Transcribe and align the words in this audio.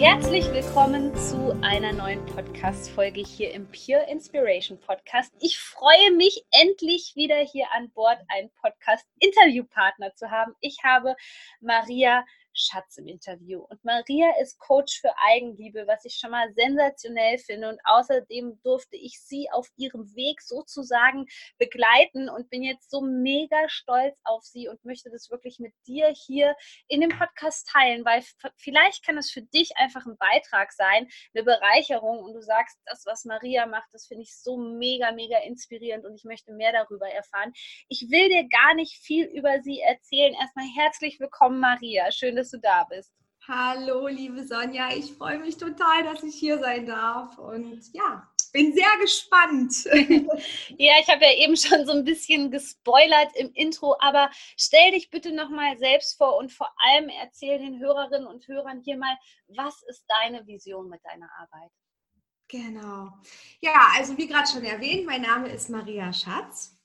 Herzlich 0.00 0.50
willkommen 0.50 1.14
zu 1.14 1.54
einer 1.60 1.92
neuen 1.92 2.24
Podcast-Folge 2.24 3.20
hier 3.20 3.52
im 3.52 3.66
Pure 3.66 4.06
Inspiration 4.10 4.80
Podcast. 4.80 5.30
Ich 5.40 5.58
freue 5.58 6.16
mich 6.16 6.42
endlich 6.52 7.12
wieder 7.16 7.36
hier 7.36 7.66
an 7.76 7.90
Bord 7.90 8.16
einen 8.28 8.48
Podcast-Interviewpartner 8.62 10.14
zu 10.14 10.30
haben. 10.30 10.54
Ich 10.60 10.78
habe 10.82 11.16
Maria 11.60 12.24
Schatz 12.52 12.96
im 12.98 13.06
Interview. 13.06 13.64
Und 13.68 13.84
Maria 13.84 14.32
ist 14.40 14.58
Coach 14.58 15.00
für 15.00 15.12
Eigenliebe, 15.28 15.86
was 15.86 16.04
ich 16.04 16.14
schon 16.14 16.30
mal 16.30 16.52
sensationell 16.54 17.38
finde. 17.38 17.68
Und 17.68 17.80
außerdem 17.84 18.60
durfte 18.62 18.96
ich 18.96 19.20
sie 19.20 19.48
auf 19.50 19.68
ihrem 19.76 20.14
Weg 20.14 20.40
sozusagen 20.40 21.26
begleiten 21.58 22.28
und 22.28 22.50
bin 22.50 22.62
jetzt 22.62 22.90
so 22.90 23.00
mega 23.00 23.68
stolz 23.68 24.16
auf 24.24 24.42
sie 24.44 24.68
und 24.68 24.84
möchte 24.84 25.10
das 25.10 25.30
wirklich 25.30 25.58
mit 25.58 25.72
dir 25.86 26.08
hier 26.08 26.54
in 26.88 27.00
dem 27.00 27.10
Podcast 27.10 27.68
teilen, 27.68 28.04
weil 28.04 28.22
vielleicht 28.56 29.04
kann 29.04 29.18
es 29.18 29.30
für 29.30 29.42
dich 29.42 29.76
einfach 29.76 30.06
ein 30.06 30.16
Beitrag 30.18 30.72
sein, 30.72 31.08
eine 31.34 31.44
Bereicherung 31.44 32.18
und 32.20 32.34
du 32.34 32.42
sagst, 32.42 32.78
das, 32.86 33.04
was 33.06 33.24
Maria 33.24 33.66
macht, 33.66 33.88
das 33.92 34.06
finde 34.06 34.22
ich 34.22 34.36
so 34.36 34.56
mega, 34.56 35.12
mega 35.12 35.38
inspirierend 35.38 36.04
und 36.04 36.14
ich 36.14 36.24
möchte 36.24 36.52
mehr 36.52 36.72
darüber 36.72 37.08
erfahren. 37.08 37.52
Ich 37.88 38.06
will 38.10 38.28
dir 38.28 38.48
gar 38.48 38.74
nicht 38.74 38.94
viel 38.94 39.26
über 39.26 39.60
sie 39.62 39.80
erzählen. 39.80 40.34
Erstmal 40.34 40.66
herzlich 40.76 41.20
willkommen, 41.20 41.60
Maria. 41.60 42.10
Schön, 42.10 42.36
dass 42.40 42.50
du 42.50 42.58
da 42.58 42.84
bist. 42.84 43.12
Hallo, 43.46 44.06
liebe 44.08 44.44
Sonja. 44.44 44.90
Ich 44.94 45.12
freue 45.12 45.38
mich 45.38 45.56
total, 45.56 46.04
dass 46.04 46.22
ich 46.22 46.34
hier 46.34 46.58
sein 46.58 46.86
darf. 46.86 47.38
Und 47.38 47.80
ja, 47.92 48.28
bin 48.52 48.72
sehr 48.74 48.98
gespannt. 49.00 49.84
ja, 50.78 50.94
ich 51.00 51.08
habe 51.08 51.24
ja 51.24 51.32
eben 51.36 51.56
schon 51.56 51.86
so 51.86 51.92
ein 51.92 52.04
bisschen 52.04 52.50
gespoilert 52.50 53.34
im 53.36 53.52
Intro, 53.54 53.96
aber 54.00 54.30
stell 54.56 54.90
dich 54.92 55.10
bitte 55.10 55.32
nochmal 55.32 55.78
selbst 55.78 56.18
vor 56.18 56.36
und 56.36 56.52
vor 56.52 56.70
allem 56.76 57.08
erzähl 57.08 57.58
den 57.58 57.78
Hörerinnen 57.78 58.26
und 58.26 58.46
Hörern 58.48 58.82
hier 58.84 58.96
mal, 58.96 59.16
was 59.48 59.82
ist 59.88 60.04
deine 60.08 60.46
Vision 60.46 60.88
mit 60.88 61.00
deiner 61.04 61.30
Arbeit? 61.38 61.70
Genau. 62.48 63.12
Ja, 63.60 63.92
also 63.96 64.18
wie 64.18 64.26
gerade 64.26 64.48
schon 64.48 64.64
erwähnt, 64.64 65.06
mein 65.06 65.22
Name 65.22 65.48
ist 65.48 65.70
Maria 65.70 66.12
Schatz. 66.12 66.79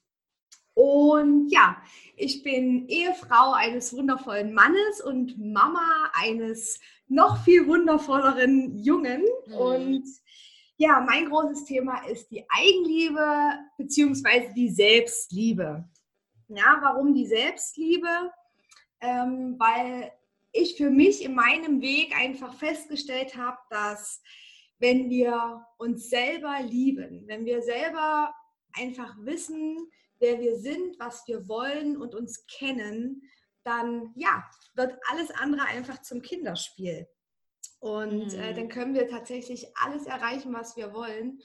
Und 0.75 1.49
ja, 1.49 1.81
ich 2.17 2.43
bin 2.43 2.87
Ehefrau 2.89 3.53
eines 3.53 3.95
wundervollen 3.95 4.53
Mannes 4.53 5.01
und 5.01 5.37
Mama 5.37 6.11
eines 6.13 6.79
noch 7.07 7.43
viel 7.43 7.65
wundervolleren 7.65 8.77
Jungen. 8.77 9.23
Mhm. 9.47 9.53
Und 9.53 10.03
ja, 10.77 11.01
mein 11.07 11.29
großes 11.29 11.63
Thema 11.63 12.05
ist 12.07 12.29
die 12.29 12.45
Eigenliebe 12.49 13.53
bzw. 13.77 14.53
die 14.53 14.69
Selbstliebe. 14.69 15.87
Ja, 16.49 16.79
warum 16.81 17.13
die 17.13 17.25
Selbstliebe? 17.25 18.31
Ähm, 18.99 19.55
weil 19.57 20.11
ich 20.51 20.75
für 20.75 20.89
mich 20.89 21.23
in 21.23 21.35
meinem 21.35 21.81
Weg 21.81 22.13
einfach 22.19 22.53
festgestellt 22.53 23.35
habe, 23.37 23.57
dass 23.69 24.21
wenn 24.79 25.09
wir 25.09 25.65
uns 25.77 26.09
selber 26.09 26.59
lieben, 26.61 27.23
wenn 27.27 27.45
wir 27.45 27.61
selber 27.61 28.33
einfach 28.73 29.15
wissen, 29.19 29.89
wer 30.25 30.39
wir 30.39 30.57
sind, 30.57 30.99
was 30.99 31.27
wir 31.27 31.47
wollen 31.47 31.97
und 31.97 32.15
uns 32.15 32.47
kennen, 32.47 33.21
dann 33.63 34.11
ja, 34.15 34.43
wird 34.73 34.97
alles 35.11 35.29
andere 35.29 35.65
einfach 35.65 36.01
zum 36.01 36.23
Kinderspiel. 36.23 37.07
Und 37.79 38.33
äh, 38.33 38.37
mhm. 38.37 38.41
äh, 38.41 38.53
dann 38.55 38.69
können 38.69 38.95
wir 38.95 39.07
tatsächlich 39.07 39.67
alles 39.75 40.07
erreichen, 40.07 40.51
was 40.51 40.75
wir 40.75 40.93
wollen. 40.93 41.41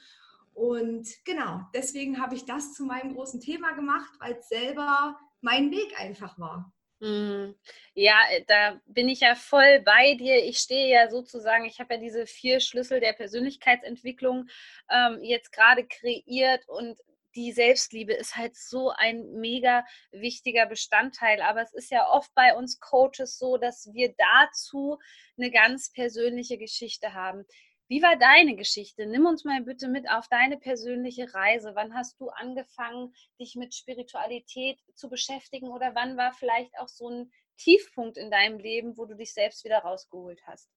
Und 0.54 1.06
genau, 1.26 1.60
deswegen 1.74 2.20
habe 2.22 2.34
ich 2.34 2.46
das 2.46 2.72
zu 2.72 2.84
meinem 2.84 3.14
großen 3.14 3.40
Thema 3.40 3.72
gemacht, 3.72 4.12
weil 4.18 4.36
es 4.38 4.48
selber 4.48 5.18
mein 5.42 5.70
Weg 5.70 6.00
einfach 6.00 6.38
war. 6.38 6.72
Mhm. 7.00 7.54
Ja, 7.94 8.16
äh, 8.30 8.44
da 8.46 8.80
bin 8.86 9.10
ich 9.10 9.20
ja 9.20 9.34
voll 9.34 9.80
bei 9.84 10.14
dir. 10.14 10.42
Ich 10.44 10.58
stehe 10.58 10.90
ja 10.90 11.10
sozusagen, 11.10 11.66
ich 11.66 11.80
habe 11.80 11.94
ja 11.94 12.00
diese 12.00 12.26
vier 12.26 12.60
Schlüssel 12.60 13.00
der 13.00 13.12
Persönlichkeitsentwicklung 13.12 14.48
ähm, 14.90 15.18
jetzt 15.22 15.52
gerade 15.52 15.86
kreiert 15.86 16.66
und 16.68 16.98
die 17.34 17.52
Selbstliebe 17.52 18.12
ist 18.12 18.36
halt 18.36 18.56
so 18.56 18.90
ein 18.90 19.32
mega 19.34 19.84
wichtiger 20.10 20.66
Bestandteil. 20.66 21.42
Aber 21.42 21.62
es 21.62 21.72
ist 21.72 21.90
ja 21.90 22.08
oft 22.08 22.32
bei 22.34 22.56
uns 22.56 22.80
Coaches 22.80 23.38
so, 23.38 23.56
dass 23.56 23.90
wir 23.92 24.14
dazu 24.16 24.98
eine 25.36 25.50
ganz 25.50 25.92
persönliche 25.92 26.58
Geschichte 26.58 27.14
haben. 27.14 27.44
Wie 27.88 28.02
war 28.02 28.16
deine 28.16 28.54
Geschichte? 28.54 29.04
Nimm 29.06 29.26
uns 29.26 29.44
mal 29.44 29.62
bitte 29.62 29.88
mit 29.88 30.08
auf 30.08 30.28
deine 30.28 30.58
persönliche 30.58 31.34
Reise. 31.34 31.72
Wann 31.74 31.92
hast 31.92 32.20
du 32.20 32.28
angefangen, 32.28 33.12
dich 33.40 33.56
mit 33.56 33.74
Spiritualität 33.74 34.78
zu 34.94 35.08
beschäftigen? 35.08 35.68
Oder 35.68 35.94
wann 35.96 36.16
war 36.16 36.32
vielleicht 36.32 36.70
auch 36.78 36.86
so 36.86 37.08
ein 37.08 37.32
Tiefpunkt 37.56 38.16
in 38.16 38.30
deinem 38.30 38.60
Leben, 38.60 38.96
wo 38.96 39.06
du 39.06 39.16
dich 39.16 39.34
selbst 39.34 39.64
wieder 39.64 39.78
rausgeholt 39.78 40.40
hast? 40.46 40.70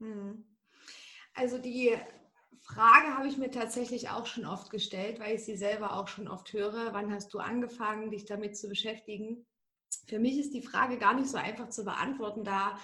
Hm. 0.00 0.58
Also 1.32 1.56
die 1.56 1.96
Frage 2.74 3.16
habe 3.16 3.28
ich 3.28 3.36
mir 3.36 3.50
tatsächlich 3.50 4.10
auch 4.10 4.26
schon 4.26 4.46
oft 4.46 4.70
gestellt, 4.70 5.18
weil 5.20 5.34
ich 5.34 5.44
sie 5.44 5.56
selber 5.56 5.96
auch 5.96 6.08
schon 6.08 6.28
oft 6.28 6.52
höre. 6.52 6.92
Wann 6.92 7.12
hast 7.12 7.34
du 7.34 7.38
angefangen, 7.38 8.10
dich 8.10 8.24
damit 8.24 8.56
zu 8.56 8.68
beschäftigen? 8.68 9.46
Für 10.06 10.18
mich 10.18 10.38
ist 10.38 10.54
die 10.54 10.62
Frage 10.62 10.98
gar 10.98 11.14
nicht 11.14 11.28
so 11.28 11.36
einfach 11.36 11.68
zu 11.68 11.84
beantworten, 11.84 12.44
da 12.44 12.78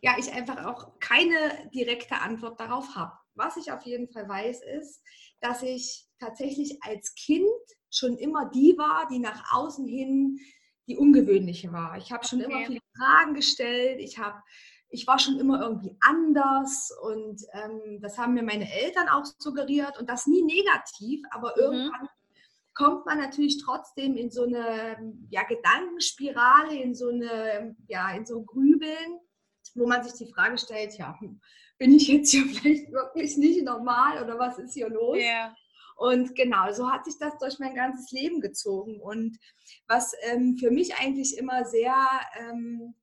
ja 0.00 0.16
ich 0.18 0.32
einfach 0.32 0.64
auch 0.66 0.98
keine 1.00 1.70
direkte 1.74 2.20
Antwort 2.20 2.60
darauf 2.60 2.94
habe. 2.94 3.12
Was 3.34 3.56
ich 3.56 3.72
auf 3.72 3.82
jeden 3.82 4.08
Fall 4.08 4.28
weiß, 4.28 4.62
ist, 4.78 5.02
dass 5.40 5.62
ich 5.62 6.06
tatsächlich 6.20 6.78
als 6.82 7.14
Kind 7.14 7.48
schon 7.90 8.16
immer 8.16 8.50
die 8.50 8.74
war, 8.78 9.08
die 9.10 9.18
nach 9.18 9.52
außen 9.52 9.86
hin 9.86 10.38
die 10.86 10.96
ungewöhnliche 10.96 11.72
war. 11.72 11.96
Ich 11.96 12.12
habe 12.12 12.26
schon 12.26 12.44
okay. 12.44 12.52
immer 12.52 12.66
viele 12.66 12.80
Fragen 12.96 13.34
gestellt. 13.34 14.00
Ich 14.00 14.18
habe 14.18 14.40
ich 14.94 15.06
war 15.08 15.18
schon 15.18 15.40
immer 15.40 15.60
irgendwie 15.60 15.96
anders 16.00 16.96
und 17.02 17.42
ähm, 17.52 18.00
das 18.00 18.16
haben 18.16 18.34
mir 18.34 18.44
meine 18.44 18.72
Eltern 18.72 19.08
auch 19.08 19.24
suggeriert 19.38 19.98
und 19.98 20.08
das 20.08 20.26
nie 20.26 20.42
negativ, 20.42 21.22
aber 21.30 21.52
mhm. 21.56 21.62
irgendwann 21.62 22.08
kommt 22.74 23.06
man 23.06 23.18
natürlich 23.18 23.62
trotzdem 23.62 24.16
in 24.16 24.30
so 24.30 24.44
eine 24.44 25.14
ja, 25.30 25.42
Gedankenspirale, 25.44 26.76
in 26.76 26.94
so 26.94 27.08
eine, 27.08 27.76
ja, 27.88 28.14
in 28.14 28.24
so 28.24 28.42
Grübeln, 28.42 29.20
wo 29.74 29.86
man 29.86 30.02
sich 30.02 30.14
die 30.14 30.32
Frage 30.32 30.58
stellt, 30.58 30.96
ja, 30.96 31.18
hm, 31.18 31.40
bin 31.78 31.92
ich 31.92 32.08
jetzt 32.08 32.30
hier 32.30 32.46
vielleicht 32.46 32.92
wirklich 32.92 33.36
nicht 33.36 33.64
normal 33.64 34.22
oder 34.22 34.38
was 34.38 34.58
ist 34.58 34.74
hier 34.74 34.88
los? 34.88 35.18
Yeah. 35.18 35.54
Und 35.96 36.34
genau, 36.34 36.72
so 36.72 36.90
hat 36.90 37.04
sich 37.04 37.18
das 37.18 37.38
durch 37.38 37.58
mein 37.60 37.74
ganzes 37.74 38.10
Leben 38.10 38.40
gezogen. 38.40 39.00
Und 39.00 39.38
was 39.86 40.12
ähm, 40.22 40.56
für 40.56 40.72
mich 40.72 40.96
eigentlich 40.96 41.38
immer 41.38 41.64
sehr 41.64 41.94
ähm, 42.40 42.94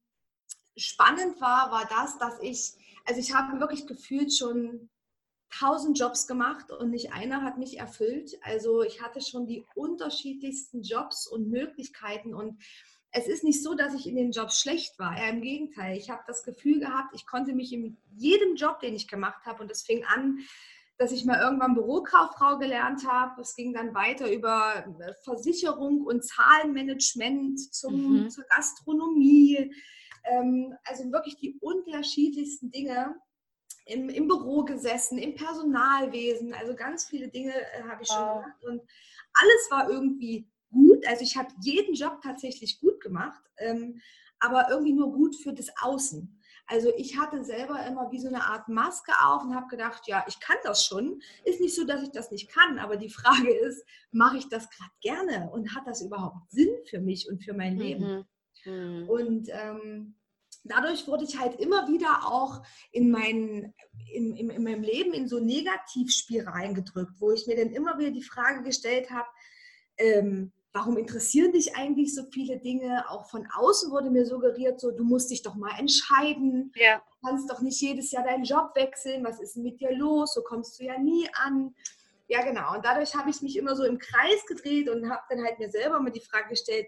spannend 0.82 1.40
war, 1.42 1.72
war 1.72 1.88
das, 1.90 2.18
dass 2.18 2.40
ich, 2.42 2.74
also 3.06 3.20
ich 3.20 3.34
habe 3.34 3.60
wirklich 3.60 3.88
gefühlt 3.88 4.34
schon 4.34 4.90
tausend 5.50 6.00
Jobs 6.00 6.28
gemacht 6.28 6.72
und 6.72 6.92
nicht 6.92 7.14
einer 7.14 7.44
hat 7.44 7.58
mich 7.58 7.80
erfüllt. 7.80 8.38
Also 8.42 8.84
ich 8.84 9.02
hatte 9.02 9.22
schon 9.22 9.48
die 9.48 9.66
unterschiedlichsten 9.76 10.82
Jobs 10.82 11.28
und 11.28 11.50
Möglichkeiten 11.50 12.34
und 12.34 12.62
es 13.14 13.28
ist 13.28 13.44
nicht 13.44 13.62
so, 13.62 13.76
dass 13.76 13.94
ich 13.94 14.08
in 14.08 14.16
den 14.16 14.32
Jobs 14.32 14.62
schlecht 14.62 14.98
war. 14.98 15.18
Eher 15.18 15.32
im 15.32 15.42
Gegenteil. 15.42 15.98
Ich 15.98 16.10
habe 16.10 16.24
das 16.28 16.44
Gefühl 16.44 16.80
gehabt, 16.80 17.14
ich 17.14 17.28
konnte 17.28 17.54
mich 17.54 17.74
in 17.74 17.98
jedem 18.16 18.56
Job, 18.56 18.80
den 18.80 18.96
ich 18.96 19.10
gemacht 19.10 19.46
habe, 19.46 19.62
und 19.62 19.70
es 19.70 19.84
fing 19.84 20.06
an, 20.06 20.40
dass 20.98 21.12
ich 21.12 21.26
mal 21.26 21.42
irgendwann 21.42 21.74
Bürokauffrau 21.74 22.58
gelernt 22.58 23.06
habe. 23.06 23.42
Es 23.42 23.56
ging 23.56 23.74
dann 23.74 23.94
weiter 23.94 24.32
über 24.32 24.86
Versicherung 25.24 26.06
und 26.06 26.24
Zahlenmanagement 26.24 27.74
zum, 27.74 28.24
mhm. 28.24 28.30
zur 28.30 28.46
Gastronomie 28.46 29.74
also 30.84 31.12
wirklich 31.12 31.38
die 31.38 31.58
unterschiedlichsten 31.60 32.72
Dinge. 32.72 33.16
Im, 33.88 34.10
im 34.10 34.28
Büro 34.28 34.64
gesessen, 34.64 35.18
im 35.18 35.34
Personalwesen, 35.34 36.54
also 36.54 36.76
ganz 36.76 37.06
viele 37.06 37.30
Dinge 37.30 37.52
äh, 37.52 37.82
habe 37.90 38.04
ich 38.04 38.10
schon 38.10 38.28
gemacht 38.28 38.64
und 38.64 38.80
alles 39.34 39.72
war 39.72 39.90
irgendwie 39.90 40.48
gut. 40.72 41.06
Also 41.08 41.24
ich 41.24 41.36
habe 41.36 41.50
jeden 41.62 41.96
Job 41.96 42.22
tatsächlich 42.22 42.80
gut 42.80 43.02
gemacht, 43.02 43.42
ähm, 43.58 44.00
aber 44.40 44.70
irgendwie 44.70 44.94
nur 44.94 45.12
gut 45.12 45.36
für 45.36 45.52
das 45.52 45.70
Außen. 45.82 46.40
Also 46.68 46.94
ich 46.96 47.18
hatte 47.18 47.44
selber 47.44 47.86
immer 47.86 48.12
wie 48.12 48.20
so 48.20 48.28
eine 48.28 48.44
Art 48.44 48.70
Maske 48.70 49.12
auf 49.24 49.44
und 49.44 49.56
habe 49.56 49.68
gedacht, 49.68 50.08
ja, 50.08 50.24
ich 50.28 50.40
kann 50.40 50.58
das 50.64 50.86
schon. 50.86 51.22
Ist 51.44 51.60
nicht 51.60 51.76
so, 51.76 51.84
dass 51.84 52.02
ich 52.02 52.12
das 52.12 52.32
nicht 52.32 52.50
kann, 52.50 52.80
aber 52.80 52.96
die 52.98 53.10
Frage 53.10 53.52
ist, 53.52 53.86
mache 54.12 54.38
ich 54.38 54.48
das 54.48 54.70
gerade 54.70 54.92
gerne 55.02 55.50
und 55.52 55.76
hat 55.76 55.86
das 55.86 56.02
überhaupt 56.02 56.50
Sinn 56.50 56.74
für 56.86 57.00
mich 57.00 57.28
und 57.30 57.44
für 57.44 57.54
mein 57.54 57.78
Leben? 57.78 58.04
Mhm. 58.66 59.10
Und 59.10 59.50
ähm, 59.52 60.16
dadurch 60.64 61.08
wurde 61.08 61.24
ich 61.24 61.40
halt 61.40 61.60
immer 61.60 61.88
wieder 61.88 62.26
auch 62.26 62.62
in, 62.92 63.12
mein, 63.12 63.74
in, 64.14 64.36
in, 64.36 64.50
in 64.50 64.64
meinem 64.64 64.84
Leben 64.84 65.14
in 65.14 65.28
so 65.28 65.40
Negativspiralen 65.40 66.74
gedrückt, 66.74 67.14
wo 67.20 67.32
ich 67.32 67.48
mir 67.48 67.56
dann 67.56 67.72
immer 67.72 67.98
wieder 67.98 68.12
die 68.12 68.24
Frage 68.24 68.64
gestellt 68.64 69.10
habe, 69.10 69.28
ähm, 69.98 70.52
warum 70.74 70.98
interessieren 70.98 71.52
dich 71.52 71.76
eigentlich 71.76 72.16
so 72.16 72.24
viele 72.32 72.60
Dinge? 72.60 73.10
Auch 73.10 73.30
von 73.30 73.48
außen 73.54 73.92
wurde 73.92 74.10
mir 74.10 74.26
suggeriert, 74.26 74.80
so 74.80 74.92
du 74.92 75.04
musst 75.04 75.32
dich 75.32 75.42
doch 75.42 75.56
mal 75.56 75.78
entscheiden. 75.78 76.72
Ja. 76.76 76.98
Du 76.98 77.28
kannst 77.28 77.50
doch 77.50 77.62
nicht 77.62 77.82
jedes 77.82 78.12
Jahr 78.12 78.24
deinen 78.24 78.44
Job 78.44 78.72
wechseln. 78.76 79.24
Was 79.24 79.40
ist 79.42 79.56
denn 79.56 79.64
mit 79.64 79.80
dir 79.80 79.94
los? 79.96 80.34
So 80.34 80.42
kommst 80.42 80.80
du 80.80 80.86
ja 80.86 80.98
nie 80.98 81.28
an. 81.34 81.76
Ja, 82.28 82.44
genau. 82.44 82.76
Und 82.76 82.86
dadurch 82.86 83.14
habe 83.16 83.30
ich 83.30 83.42
mich 83.42 83.58
immer 83.58 83.76
so 83.76 83.84
im 83.84 83.98
Kreis 83.98 84.46
gedreht 84.48 84.90
und 84.90 85.10
habe 85.10 85.22
dann 85.30 85.44
halt 85.44 85.60
mir 85.60 85.70
selber 85.70 86.00
mal 86.00 86.12
die 86.12 86.22
Frage 86.22 86.50
gestellt, 86.50 86.88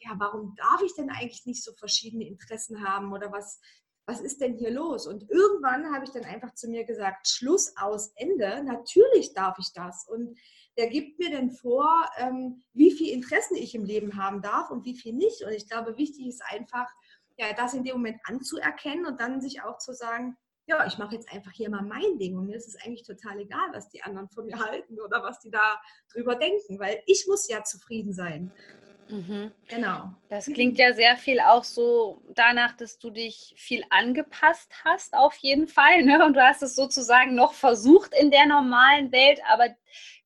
ja, 0.00 0.12
warum 0.18 0.54
darf 0.56 0.82
ich 0.84 0.94
denn 0.94 1.10
eigentlich 1.10 1.46
nicht 1.46 1.62
so 1.62 1.72
verschiedene 1.72 2.26
Interessen 2.26 2.86
haben 2.86 3.12
oder 3.12 3.32
was, 3.32 3.60
was 4.06 4.20
ist 4.20 4.40
denn 4.40 4.54
hier 4.54 4.70
los? 4.70 5.06
Und 5.06 5.28
irgendwann 5.30 5.92
habe 5.94 6.04
ich 6.04 6.10
dann 6.10 6.24
einfach 6.24 6.54
zu 6.54 6.68
mir 6.68 6.84
gesagt, 6.84 7.28
Schluss 7.28 7.74
aus 7.76 8.12
Ende, 8.16 8.62
natürlich 8.64 9.34
darf 9.34 9.58
ich 9.58 9.72
das. 9.74 10.08
Und 10.08 10.38
der 10.76 10.88
gibt 10.88 11.18
mir 11.18 11.30
dann 11.30 11.50
vor, 11.50 12.08
ähm, 12.16 12.62
wie 12.72 12.92
viel 12.92 13.12
Interessen 13.12 13.56
ich 13.56 13.74
im 13.74 13.84
Leben 13.84 14.16
haben 14.16 14.40
darf 14.40 14.70
und 14.70 14.84
wie 14.84 14.96
viel 14.96 15.12
nicht. 15.12 15.44
Und 15.44 15.52
ich 15.52 15.68
glaube, 15.68 15.98
wichtig 15.98 16.28
ist 16.28 16.42
einfach, 16.48 16.88
ja, 17.36 17.52
das 17.52 17.74
in 17.74 17.84
dem 17.84 17.96
Moment 17.96 18.20
anzuerkennen 18.24 19.04
und 19.04 19.20
dann 19.20 19.40
sich 19.40 19.62
auch 19.62 19.78
zu 19.78 19.92
sagen, 19.92 20.36
ja, 20.68 20.86
ich 20.86 20.98
mache 20.98 21.14
jetzt 21.14 21.32
einfach 21.32 21.50
hier 21.50 21.70
mal 21.70 21.82
mein 21.82 22.18
Ding 22.18 22.36
und 22.36 22.46
mir 22.46 22.56
ist 22.56 22.68
es 22.68 22.76
eigentlich 22.76 23.02
total 23.02 23.40
egal, 23.40 23.68
was 23.72 23.88
die 23.88 24.02
anderen 24.02 24.28
von 24.28 24.46
mir 24.46 24.58
halten 24.70 25.00
oder 25.00 25.22
was 25.22 25.40
die 25.40 25.50
da 25.50 25.80
drüber 26.12 26.36
denken, 26.36 26.78
weil 26.78 27.02
ich 27.06 27.26
muss 27.26 27.48
ja 27.48 27.64
zufrieden 27.64 28.12
sein. 28.12 28.52
Mhm. 29.08 29.52
Genau. 29.68 30.10
Das 30.28 30.46
klingt 30.46 30.78
ja 30.78 30.92
sehr 30.92 31.16
viel 31.16 31.40
auch 31.40 31.64
so 31.64 32.22
danach, 32.34 32.76
dass 32.76 32.98
du 32.98 33.10
dich 33.10 33.54
viel 33.56 33.84
angepasst 33.90 34.72
hast, 34.84 35.14
auf 35.14 35.34
jeden 35.36 35.66
Fall. 35.66 36.02
Ne? 36.02 36.24
Und 36.24 36.34
du 36.34 36.42
hast 36.42 36.62
es 36.62 36.74
sozusagen 36.74 37.34
noch 37.34 37.52
versucht 37.54 38.12
in 38.14 38.30
der 38.30 38.46
normalen 38.46 39.10
Welt, 39.12 39.40
aber 39.48 39.68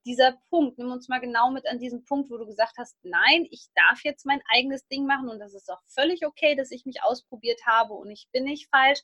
dieser 0.04 0.38
Punkt, 0.50 0.78
nimm 0.78 0.90
uns 0.90 1.08
mal 1.08 1.20
genau 1.20 1.50
mit 1.50 1.66
an 1.68 1.78
diesen 1.78 2.04
Punkt, 2.04 2.30
wo 2.30 2.36
du 2.36 2.46
gesagt 2.46 2.76
hast, 2.78 2.96
nein, 3.02 3.46
ich 3.50 3.66
darf 3.74 4.02
jetzt 4.04 4.26
mein 4.26 4.42
eigenes 4.52 4.86
Ding 4.88 5.06
machen 5.06 5.28
und 5.28 5.38
das 5.38 5.54
ist 5.54 5.70
auch 5.70 5.80
völlig 5.86 6.26
okay, 6.26 6.54
dass 6.56 6.70
ich 6.70 6.84
mich 6.84 7.02
ausprobiert 7.02 7.60
habe 7.66 7.94
und 7.94 8.10
ich 8.10 8.28
bin 8.32 8.44
nicht 8.44 8.68
falsch. 8.70 9.00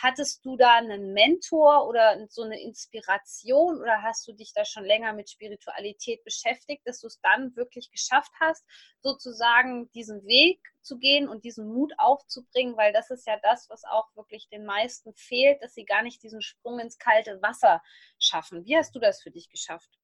Hattest 0.00 0.44
du 0.44 0.56
da 0.56 0.76
einen 0.76 1.12
Mentor 1.12 1.88
oder 1.88 2.26
so 2.28 2.42
eine 2.42 2.60
Inspiration 2.60 3.80
oder 3.80 4.02
hast 4.02 4.26
du 4.28 4.32
dich 4.32 4.52
da 4.54 4.64
schon 4.64 4.84
länger 4.84 5.12
mit 5.12 5.30
Spiritualität 5.30 6.22
beschäftigt, 6.24 6.86
dass 6.86 7.00
du 7.00 7.08
es 7.08 7.20
dann 7.20 7.56
wirklich 7.56 7.90
geschafft 7.90 8.32
hast, 8.40 8.64
sozusagen 9.00 9.90
diesen 9.92 10.24
Weg 10.24 10.60
zu 10.82 10.98
gehen 10.98 11.28
und 11.28 11.44
diesen 11.44 11.68
Mut 11.68 11.92
aufzubringen, 11.98 12.76
weil 12.76 12.92
das 12.92 13.10
ist 13.10 13.26
ja 13.26 13.38
das, 13.42 13.68
was 13.68 13.84
auch 13.84 14.08
wirklich 14.14 14.48
den 14.48 14.64
meisten 14.64 15.14
fehlt, 15.14 15.62
dass 15.62 15.74
sie 15.74 15.84
gar 15.84 16.02
nicht 16.02 16.22
diesen 16.22 16.42
Sprung 16.42 16.78
ins 16.80 16.98
kalte 16.98 17.40
Wasser 17.42 17.82
schaffen. 18.18 18.64
Wie 18.64 18.76
hast 18.76 18.94
du 18.94 19.00
das 19.00 19.20
für 19.22 19.30
dich 19.30 19.50
geschafft? 19.50 19.98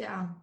Tja, 0.00 0.42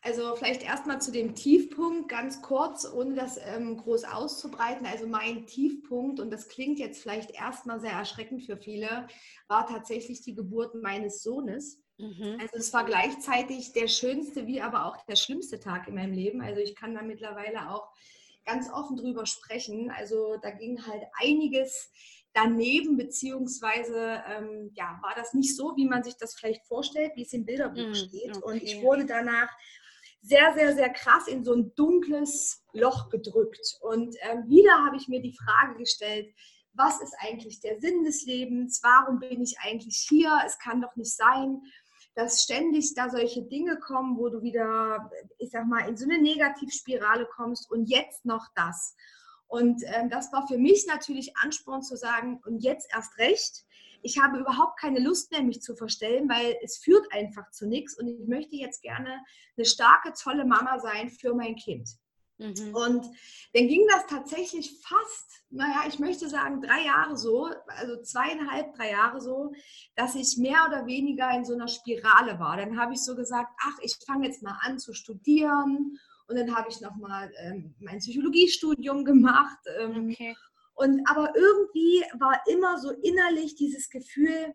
also 0.00 0.36
vielleicht 0.36 0.62
erstmal 0.62 1.00
zu 1.02 1.10
dem 1.10 1.34
Tiefpunkt 1.34 2.08
ganz 2.08 2.40
kurz, 2.40 2.88
ohne 2.88 3.16
das 3.16 3.36
ähm, 3.36 3.76
groß 3.76 4.04
auszubreiten. 4.04 4.86
Also 4.86 5.08
mein 5.08 5.46
Tiefpunkt, 5.46 6.20
und 6.20 6.30
das 6.30 6.48
klingt 6.48 6.78
jetzt 6.78 7.02
vielleicht 7.02 7.32
erstmal 7.32 7.80
sehr 7.80 7.90
erschreckend 7.90 8.44
für 8.44 8.56
viele, 8.56 9.08
war 9.48 9.66
tatsächlich 9.66 10.22
die 10.22 10.36
Geburt 10.36 10.76
meines 10.76 11.24
Sohnes. 11.24 11.82
Mhm. 11.98 12.38
Also 12.40 12.58
es 12.58 12.72
war 12.72 12.84
gleichzeitig 12.84 13.72
der 13.72 13.88
schönste 13.88 14.46
wie 14.46 14.60
aber 14.60 14.86
auch 14.86 15.04
der 15.06 15.16
schlimmste 15.16 15.58
Tag 15.58 15.88
in 15.88 15.96
meinem 15.96 16.12
Leben. 16.12 16.42
Also 16.42 16.60
ich 16.60 16.76
kann 16.76 16.94
da 16.94 17.02
mittlerweile 17.02 17.70
auch 17.70 17.88
ganz 18.44 18.70
offen 18.70 18.96
drüber 18.96 19.26
sprechen. 19.26 19.90
Also 19.90 20.36
da 20.42 20.50
ging 20.50 20.86
halt 20.86 21.02
einiges 21.20 21.90
daneben, 22.32 22.96
beziehungsweise 22.96 24.22
ähm, 24.26 24.70
ja, 24.74 24.98
war 25.02 25.14
das 25.16 25.34
nicht 25.34 25.56
so, 25.56 25.76
wie 25.76 25.88
man 25.88 26.02
sich 26.02 26.16
das 26.16 26.34
vielleicht 26.34 26.64
vorstellt, 26.66 27.12
wie 27.16 27.22
es 27.22 27.32
im 27.32 27.44
Bilderbuch 27.44 27.88
mm, 27.88 27.94
steht. 27.94 28.36
Okay. 28.36 28.44
Und 28.44 28.62
ich 28.62 28.82
wurde 28.82 29.04
danach 29.04 29.48
sehr, 30.22 30.52
sehr, 30.54 30.74
sehr 30.74 30.90
krass 30.90 31.26
in 31.28 31.44
so 31.44 31.54
ein 31.54 31.74
dunkles 31.74 32.64
Loch 32.72 33.08
gedrückt. 33.08 33.78
Und 33.80 34.14
ähm, 34.22 34.48
wieder 34.48 34.84
habe 34.84 34.96
ich 34.96 35.08
mir 35.08 35.20
die 35.20 35.36
Frage 35.36 35.78
gestellt, 35.78 36.32
was 36.72 37.00
ist 37.00 37.14
eigentlich 37.18 37.60
der 37.60 37.80
Sinn 37.80 38.04
des 38.04 38.24
Lebens? 38.26 38.80
Warum 38.82 39.18
bin 39.18 39.42
ich 39.42 39.58
eigentlich 39.60 40.06
hier? 40.08 40.30
Es 40.46 40.58
kann 40.58 40.80
doch 40.80 40.94
nicht 40.94 41.14
sein, 41.16 41.60
dass 42.14 42.42
ständig 42.42 42.94
da 42.94 43.08
solche 43.08 43.42
Dinge 43.42 43.78
kommen, 43.78 44.18
wo 44.18 44.28
du 44.28 44.42
wieder, 44.42 45.10
ich 45.38 45.50
sag 45.50 45.66
mal, 45.66 45.88
in 45.88 45.96
so 45.96 46.04
eine 46.04 46.20
Negativspirale 46.20 47.26
kommst 47.26 47.70
und 47.70 47.86
jetzt 47.86 48.24
noch 48.24 48.48
das. 48.54 48.94
Und 49.46 49.82
ähm, 49.86 50.10
das 50.10 50.32
war 50.32 50.46
für 50.46 50.58
mich 50.58 50.86
natürlich 50.86 51.36
Ansporn 51.42 51.82
zu 51.82 51.96
sagen, 51.96 52.40
und 52.44 52.60
jetzt 52.60 52.88
erst 52.92 53.18
recht, 53.18 53.64
ich 54.02 54.18
habe 54.18 54.38
überhaupt 54.38 54.78
keine 54.78 55.00
Lust 55.00 55.30
mehr, 55.30 55.42
mich 55.42 55.60
zu 55.60 55.74
verstellen, 55.74 56.28
weil 56.28 56.56
es 56.62 56.78
führt 56.78 57.12
einfach 57.12 57.50
zu 57.50 57.66
nichts 57.66 57.98
und 57.98 58.08
ich 58.08 58.26
möchte 58.26 58.56
jetzt 58.56 58.82
gerne 58.82 59.20
eine 59.56 59.66
starke, 59.66 60.12
tolle 60.12 60.44
Mama 60.44 60.78
sein 60.78 61.10
für 61.10 61.34
mein 61.34 61.56
Kind. 61.56 61.90
Mhm. 62.40 62.74
Und 62.74 63.04
dann 63.52 63.68
ging 63.68 63.86
das 63.88 64.06
tatsächlich 64.06 64.80
fast, 64.82 65.44
naja, 65.50 65.84
ich 65.86 65.98
möchte 65.98 66.28
sagen, 66.28 66.62
drei 66.62 66.86
Jahre 66.86 67.16
so, 67.16 67.50
also 67.66 68.00
zweieinhalb, 68.02 68.74
drei 68.74 68.92
Jahre 68.92 69.20
so, 69.20 69.52
dass 69.94 70.14
ich 70.14 70.38
mehr 70.38 70.64
oder 70.66 70.86
weniger 70.86 71.30
in 71.36 71.44
so 71.44 71.52
einer 71.52 71.68
Spirale 71.68 72.38
war. 72.38 72.56
Dann 72.56 72.80
habe 72.80 72.94
ich 72.94 73.02
so 73.02 73.14
gesagt, 73.14 73.52
ach, 73.62 73.78
ich 73.82 73.96
fange 74.06 74.26
jetzt 74.26 74.42
mal 74.42 74.58
an 74.62 74.78
zu 74.78 74.94
studieren 74.94 75.98
und 76.28 76.36
dann 76.38 76.56
habe 76.56 76.68
ich 76.70 76.80
nochmal 76.80 77.30
ähm, 77.42 77.74
mein 77.78 77.98
Psychologiestudium 77.98 79.04
gemacht. 79.04 79.58
Ähm, 79.78 80.10
okay. 80.10 80.34
Und 80.74 81.06
aber 81.10 81.34
irgendwie 81.36 82.02
war 82.18 82.40
immer 82.46 82.78
so 82.78 82.90
innerlich 82.90 83.54
dieses 83.54 83.90
Gefühl, 83.90 84.54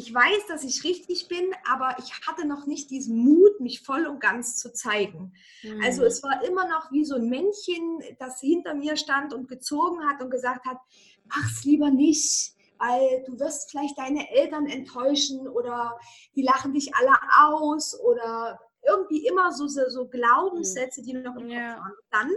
ich 0.00 0.14
weiß, 0.14 0.46
dass 0.48 0.64
ich 0.64 0.82
richtig 0.82 1.28
bin, 1.28 1.54
aber 1.70 1.94
ich 1.98 2.26
hatte 2.26 2.46
noch 2.46 2.66
nicht 2.66 2.90
diesen 2.90 3.18
Mut, 3.18 3.60
mich 3.60 3.82
voll 3.82 4.06
und 4.06 4.18
ganz 4.18 4.56
zu 4.56 4.72
zeigen. 4.72 5.34
Mhm. 5.62 5.82
Also 5.84 6.04
es 6.04 6.22
war 6.22 6.42
immer 6.42 6.66
noch 6.66 6.90
wie 6.90 7.04
so 7.04 7.16
ein 7.16 7.28
Männchen, 7.28 8.00
das 8.18 8.40
hinter 8.40 8.74
mir 8.74 8.96
stand 8.96 9.34
und 9.34 9.46
gezogen 9.46 10.08
hat 10.08 10.22
und 10.22 10.30
gesagt 10.30 10.64
hat, 10.64 10.78
mach's 11.26 11.64
lieber 11.64 11.90
nicht, 11.90 12.54
weil 12.78 13.22
du 13.26 13.38
wirst 13.38 13.70
vielleicht 13.70 13.98
deine 13.98 14.30
Eltern 14.30 14.66
enttäuschen 14.68 15.46
oder 15.46 15.98
die 16.34 16.42
lachen 16.42 16.72
dich 16.72 16.94
alle 16.94 17.14
aus 17.38 17.98
oder 18.00 18.58
irgendwie 18.88 19.26
immer 19.26 19.52
so, 19.52 19.66
so, 19.66 19.82
so 19.90 20.08
Glaubenssätze, 20.08 21.02
die 21.02 21.12
noch 21.12 21.36
im 21.36 21.42
Kopf 21.42 21.52
ja. 21.52 21.76
waren. 21.76 21.92
Dann, 22.10 22.30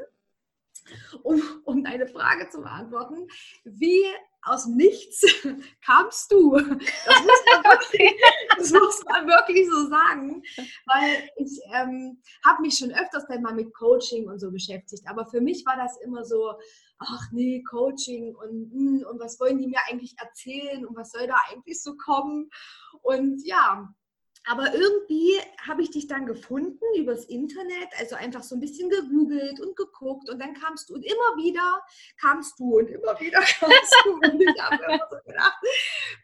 um, 1.24 1.42
um 1.64 1.84
deine 1.86 2.08
Frage 2.08 2.50
zu 2.50 2.60
beantworten, 2.60 3.30
wie 3.64 4.04
aus 4.46 4.66
nichts 4.66 5.22
kamst 5.86 6.32
du. 6.32 6.52
Das 6.58 6.68
muss, 6.68 7.44
man 7.54 7.64
wirklich, 7.64 8.14
muss 8.72 9.04
man 9.06 9.28
wirklich 9.28 9.70
so 9.70 9.88
sagen, 9.88 10.44
weil 10.86 11.30
ich 11.38 11.60
ähm, 11.74 12.22
habe 12.46 12.62
mich 12.62 12.78
schon 12.78 12.92
öfters 12.92 13.26
dann 13.28 13.42
mal 13.42 13.54
mit 13.54 13.74
Coaching 13.74 14.30
und 14.30 14.40
so 14.40 14.52
beschäftigt. 14.52 15.04
Aber 15.08 15.26
für 15.26 15.42
mich 15.42 15.66
war 15.66 15.78
das 15.78 15.98
immer 16.02 16.26
so, 16.26 16.54
ach 17.00 17.32
nee, 17.32 17.64
Coaching 17.64 18.36
und, 18.36 18.72
hm, 18.72 19.06
und 19.10 19.20
was 19.20 19.40
wollen 19.40 19.58
die 19.58 19.68
mir 19.68 19.80
eigentlich 19.90 20.16
erzählen 20.20 20.86
und 20.86 20.96
was 20.96 21.12
soll 21.12 21.28
da 21.28 21.36
eigentlich 21.50 21.82
so 21.82 21.96
kommen? 21.96 22.50
Und 23.02 23.42
ja, 23.46 23.94
aber 24.46 24.74
irgendwie 24.74 25.40
habe 25.66 25.82
ich 25.82 25.92
dich 25.92 26.08
dann 26.08 26.26
gefunden 26.26 26.84
übers 26.98 27.26
Internet, 27.26 27.88
also 27.98 28.16
einfach 28.16 28.44
so 28.44 28.56
ein 28.56 28.60
bisschen 28.60 28.90
gegoogelt 28.90 29.62
und 29.62 29.76
geguckt 29.76 30.30
und 30.30 30.40
dann 30.40 30.54
kamst 30.54 30.90
du 30.90 30.96
und 30.96 31.04
immer 31.04 31.38
wieder 31.38 31.82
kamst 32.20 32.60
du 32.60 32.78
und 32.78 32.90
immer 32.90 33.18
wieder 33.20 33.40
kamst 33.60 33.96
du 34.04 34.14
und 34.16 34.42
ich 34.42 34.62
habe 34.62 34.84
immer 34.84 35.08
so 35.10 35.18
gedacht, 35.26 35.58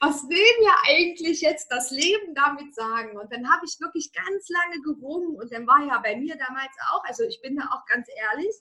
was 0.02 0.24
will 0.24 0.60
mir 0.60 0.74
eigentlich 0.88 1.42
jetzt 1.42 1.72
das 1.72 1.92
Leben 1.92 2.36
damit 2.36 2.76
sagen? 2.76 3.18
Und 3.18 3.32
dann 3.32 3.50
habe 3.50 3.66
ich 3.66 3.80
wirklich 3.80 4.12
ganz 4.12 4.50
lange 4.50 4.82
gerungen 4.82 5.38
und 5.38 5.52
dann 5.54 5.66
war 5.66 5.86
ja 5.86 6.00
bei 6.00 6.18
mir 6.18 6.36
damals 6.38 6.76
auch, 6.92 7.04
also 7.06 7.24
ich 7.24 7.42
bin 7.42 7.56
da 7.56 7.70
auch 7.72 7.86
ganz 7.86 8.08
ehrlich, 8.32 8.54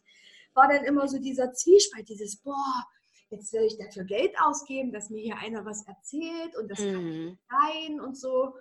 war 0.54 0.68
dann 0.68 0.84
immer 0.84 1.08
so 1.08 1.18
dieser 1.18 1.52
Zwiespalt, 1.52 2.08
dieses, 2.08 2.36
boah, 2.36 2.86
jetzt 3.30 3.52
will 3.52 3.62
ich 3.62 3.78
dafür 3.78 4.04
Geld 4.04 4.34
ausgeben, 4.40 4.92
dass 4.92 5.10
mir 5.10 5.20
hier 5.20 5.38
einer 5.38 5.64
was 5.64 5.86
erzählt 5.86 6.56
und 6.56 6.70
das 6.70 6.78
mhm. 6.78 6.92
kann 6.92 7.04
nicht 7.08 7.38
sein 7.50 8.00
und 8.00 8.16
so. 8.16 8.54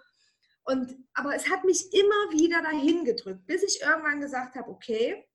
Und, 0.68 0.98
aber 1.14 1.34
es 1.34 1.50
hat 1.50 1.64
mich 1.64 1.94
immer 1.94 2.40
wieder 2.40 2.62
dahin 2.62 3.06
gedrückt, 3.06 3.46
bis 3.48 3.64
ich 3.64 3.82
irgendwann 3.82 4.20
gesagt 4.20 4.56
habe, 4.56 4.70
okay, 4.70 5.26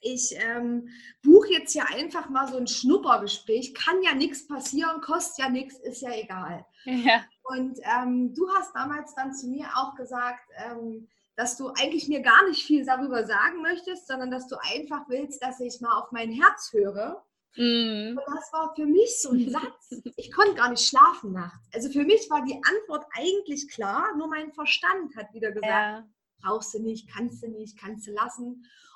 ich 0.00 0.36
ähm, 0.38 0.88
buche 1.22 1.52
jetzt 1.52 1.72
hier 1.72 1.88
einfach 1.88 2.28
mal 2.28 2.46
so 2.46 2.58
ein 2.58 2.66
Schnuppergespräch, 2.66 3.74
kann 3.74 4.02
ja 4.02 4.14
nichts 4.14 4.46
passieren, 4.46 5.00
kostet 5.00 5.38
ja 5.38 5.50
nichts, 5.50 5.78
ist 5.80 6.02
ja 6.02 6.10
egal. 6.12 6.66
Ja. 6.84 7.24
Und 7.44 7.78
ähm, 7.82 8.34
du 8.34 8.48
hast 8.54 8.74
damals 8.74 9.14
dann 9.14 9.32
zu 9.32 9.48
mir 9.48 9.66
auch 9.76 9.94
gesagt, 9.94 10.44
ähm, 10.56 11.08
dass 11.36 11.56
du 11.56 11.68
eigentlich 11.70 12.08
mir 12.08 12.20
gar 12.20 12.46
nicht 12.46 12.62
viel 12.64 12.84
darüber 12.84 13.24
sagen 13.24 13.62
möchtest, 13.62 14.06
sondern 14.06 14.30
dass 14.30 14.46
du 14.46 14.56
einfach 14.74 15.08
willst, 15.08 15.42
dass 15.42 15.58
ich 15.60 15.80
mal 15.80 15.98
auf 15.98 16.12
mein 16.12 16.30
Herz 16.30 16.72
höre 16.72 17.24
Mm. 17.56 18.18
Und 18.18 18.34
das 18.34 18.52
war 18.52 18.74
für 18.74 18.86
mich 18.86 19.20
so 19.20 19.30
ein 19.30 19.50
Satz. 19.50 20.02
Ich 20.16 20.32
konnte 20.32 20.54
gar 20.54 20.70
nicht 20.70 20.86
schlafen 20.86 21.32
nachts. 21.32 21.68
Also 21.72 21.90
für 21.90 22.04
mich 22.04 22.28
war 22.28 22.44
die 22.44 22.54
Antwort 22.54 23.06
eigentlich 23.12 23.68
klar, 23.68 24.16
nur 24.16 24.28
mein 24.28 24.52
Verstand 24.52 25.16
hat 25.16 25.32
wieder 25.32 25.52
gesagt, 25.52 25.64
ja. 25.64 26.08
brauchst 26.42 26.74
du 26.74 26.80
nicht, 26.80 27.08
kannst 27.08 27.42
du 27.42 27.48
nicht, 27.48 27.78
kannst 27.78 28.06
du 28.06 28.12
lassen. 28.12 28.46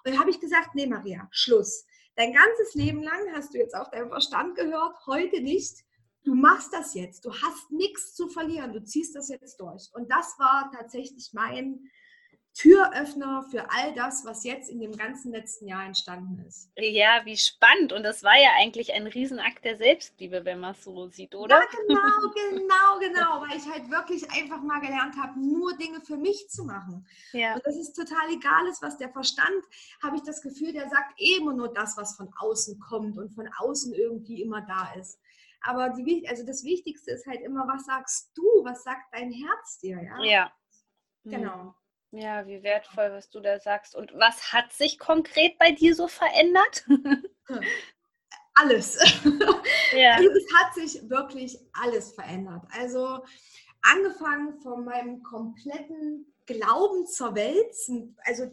Und 0.05 0.13
dann 0.13 0.19
habe 0.19 0.31
ich 0.31 0.41
gesagt, 0.41 0.75
nee 0.75 0.87
Maria, 0.87 1.29
Schluss. 1.31 1.87
Dein 2.17 2.33
ganzes 2.33 2.75
Leben 2.75 3.03
lang 3.03 3.33
hast 3.33 3.55
du 3.55 3.59
jetzt 3.59 3.75
auf 3.75 3.91
deinen 3.91 4.11
Verstand 4.11 4.57
gehört, 4.57 4.95
heute 5.07 5.41
nicht. 5.41 5.85
Du 6.25 6.35
machst 6.35 6.73
das 6.73 6.93
jetzt. 6.95 7.25
Du 7.25 7.33
hast 7.33 7.71
nichts 7.71 8.15
zu 8.15 8.29
verlieren. 8.29 8.75
Du 8.75 8.85
ziehst 8.85 9.17
das 9.17 9.31
jetzt 9.31 9.59
durch. 9.59 9.89
Und 9.95 10.11
das 10.11 10.39
war 10.39 10.71
tatsächlich 10.75 11.31
mein 11.33 11.91
Türöffner 12.55 13.45
für 13.51 13.71
all 13.71 13.95
das, 13.95 14.25
was 14.25 14.45
jetzt 14.45 14.69
in 14.71 14.81
dem 14.81 14.97
ganzen 14.97 15.33
letzten 15.33 15.69
Jahr 15.69 15.85
entstanden 15.85 16.45
ist. 16.47 16.71
Ja, 16.77 17.23
wie 17.25 17.37
spannend. 17.37 17.93
Und 17.93 18.03
das 18.03 18.23
war 18.23 18.37
ja 18.37 18.51
eigentlich 18.59 18.93
ein 18.93 19.07
Riesenakt 19.07 19.65
der 19.65 19.77
Selbstliebe, 19.77 20.45
wenn 20.45 20.61
man 20.61 20.73
es 20.73 20.83
so 20.83 21.09
sieht, 21.09 21.35
oder? 21.35 21.61
Ja, 21.61 21.67
genau, 21.71 22.35
genau, 22.35 22.99
genau. 22.99 23.41
Weil 23.49 23.57
ich 23.57 23.71
halt 23.71 23.89
wirklich 23.91 24.29
einfach 24.33 24.61
mal 24.63 24.81
gelernt 24.81 25.17
habe, 25.17 25.39
nur 25.39 25.77
Dinge 25.77 26.01
für 26.01 26.17
mich 26.17 26.49
zu 26.49 26.65
machen. 26.65 27.07
Ja. 27.33 27.55
Und 27.55 27.65
das 27.65 27.77
ist 27.77 27.95
total 27.95 28.31
egal 28.33 28.67
ist, 28.69 28.83
was 28.83 28.99
der 28.99 29.11
Verstand, 29.11 29.65
habe 30.03 30.17
ich 30.17 30.23
das 30.23 30.43
Gefühl, 30.43 30.73
der 30.73 30.89
sagt 30.89 31.21
immer 31.21 31.55
nur 31.55 31.73
das, 31.73 31.97
was 31.97 32.17
von 32.17 32.33
außen 32.39 32.81
kommt 32.81 33.17
und 33.17 33.31
von 33.31 33.49
außen 33.59 33.95
irgendwie 33.95 34.43
immer 34.43 34.61
da 34.63 34.93
ist. 34.99 35.21
Aber 35.63 35.91
die, 35.91 36.27
also 36.29 36.45
das 36.45 36.65
Wichtigste 36.65 37.13
ist 37.13 37.27
halt 37.27 37.43
immer, 37.43 37.69
was 37.69 37.85
sagst 37.85 38.33
du, 38.35 38.43
was 38.65 38.83
sagt 38.83 39.13
dein 39.13 39.31
Herz 39.31 39.79
dir, 39.79 40.03
ja? 40.03 40.23
Ja. 40.25 40.53
Genau. 41.25 41.75
Ja, 42.13 42.47
wie 42.47 42.63
wertvoll, 42.63 43.13
was 43.13 43.31
du 43.31 43.41
da 43.41 43.61
sagst. 43.61 43.95
Und 43.95 44.13
was 44.15 44.53
hat 44.53 44.73
sich 44.73 44.99
konkret 44.99 45.59
bei 45.59 45.71
dir 45.73 45.95
so 45.95 46.09
verändert? 46.09 46.85
alles. 48.55 48.99
Ja. 49.93 50.15
Also 50.15 50.31
es 50.31 50.47
hat 50.55 50.75
sich 50.75 51.11
wirklich 51.11 51.59
alles 51.73 52.13
verändert. 52.13 52.63
Also 52.71 53.25
angefangen 53.83 54.61
von 54.61 54.85
meinem 54.85 55.21
kompletten 55.25 56.33
Glauben 56.47 57.07
zur 57.07 57.35
Welt, 57.35 57.75
also 58.25 58.47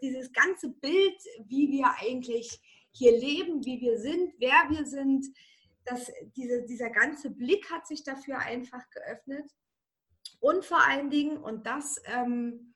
dieses 0.00 0.32
ganze 0.32 0.70
Bild, 0.70 1.18
wie 1.44 1.70
wir 1.70 1.90
eigentlich 2.00 2.62
hier 2.92 3.12
leben, 3.12 3.62
wie 3.66 3.78
wir 3.82 3.98
sind, 3.98 4.32
wer 4.38 4.70
wir 4.70 4.86
sind, 4.86 5.26
dass 5.84 6.10
diese, 6.34 6.62
dieser 6.62 6.88
ganze 6.88 7.28
Blick 7.28 7.70
hat 7.70 7.86
sich 7.86 8.04
dafür 8.04 8.38
einfach 8.38 8.88
geöffnet. 8.88 9.50
Und 10.40 10.64
vor 10.64 10.80
allen 10.80 11.10
Dingen, 11.10 11.36
und 11.36 11.66
das 11.66 12.00
ähm, 12.06 12.73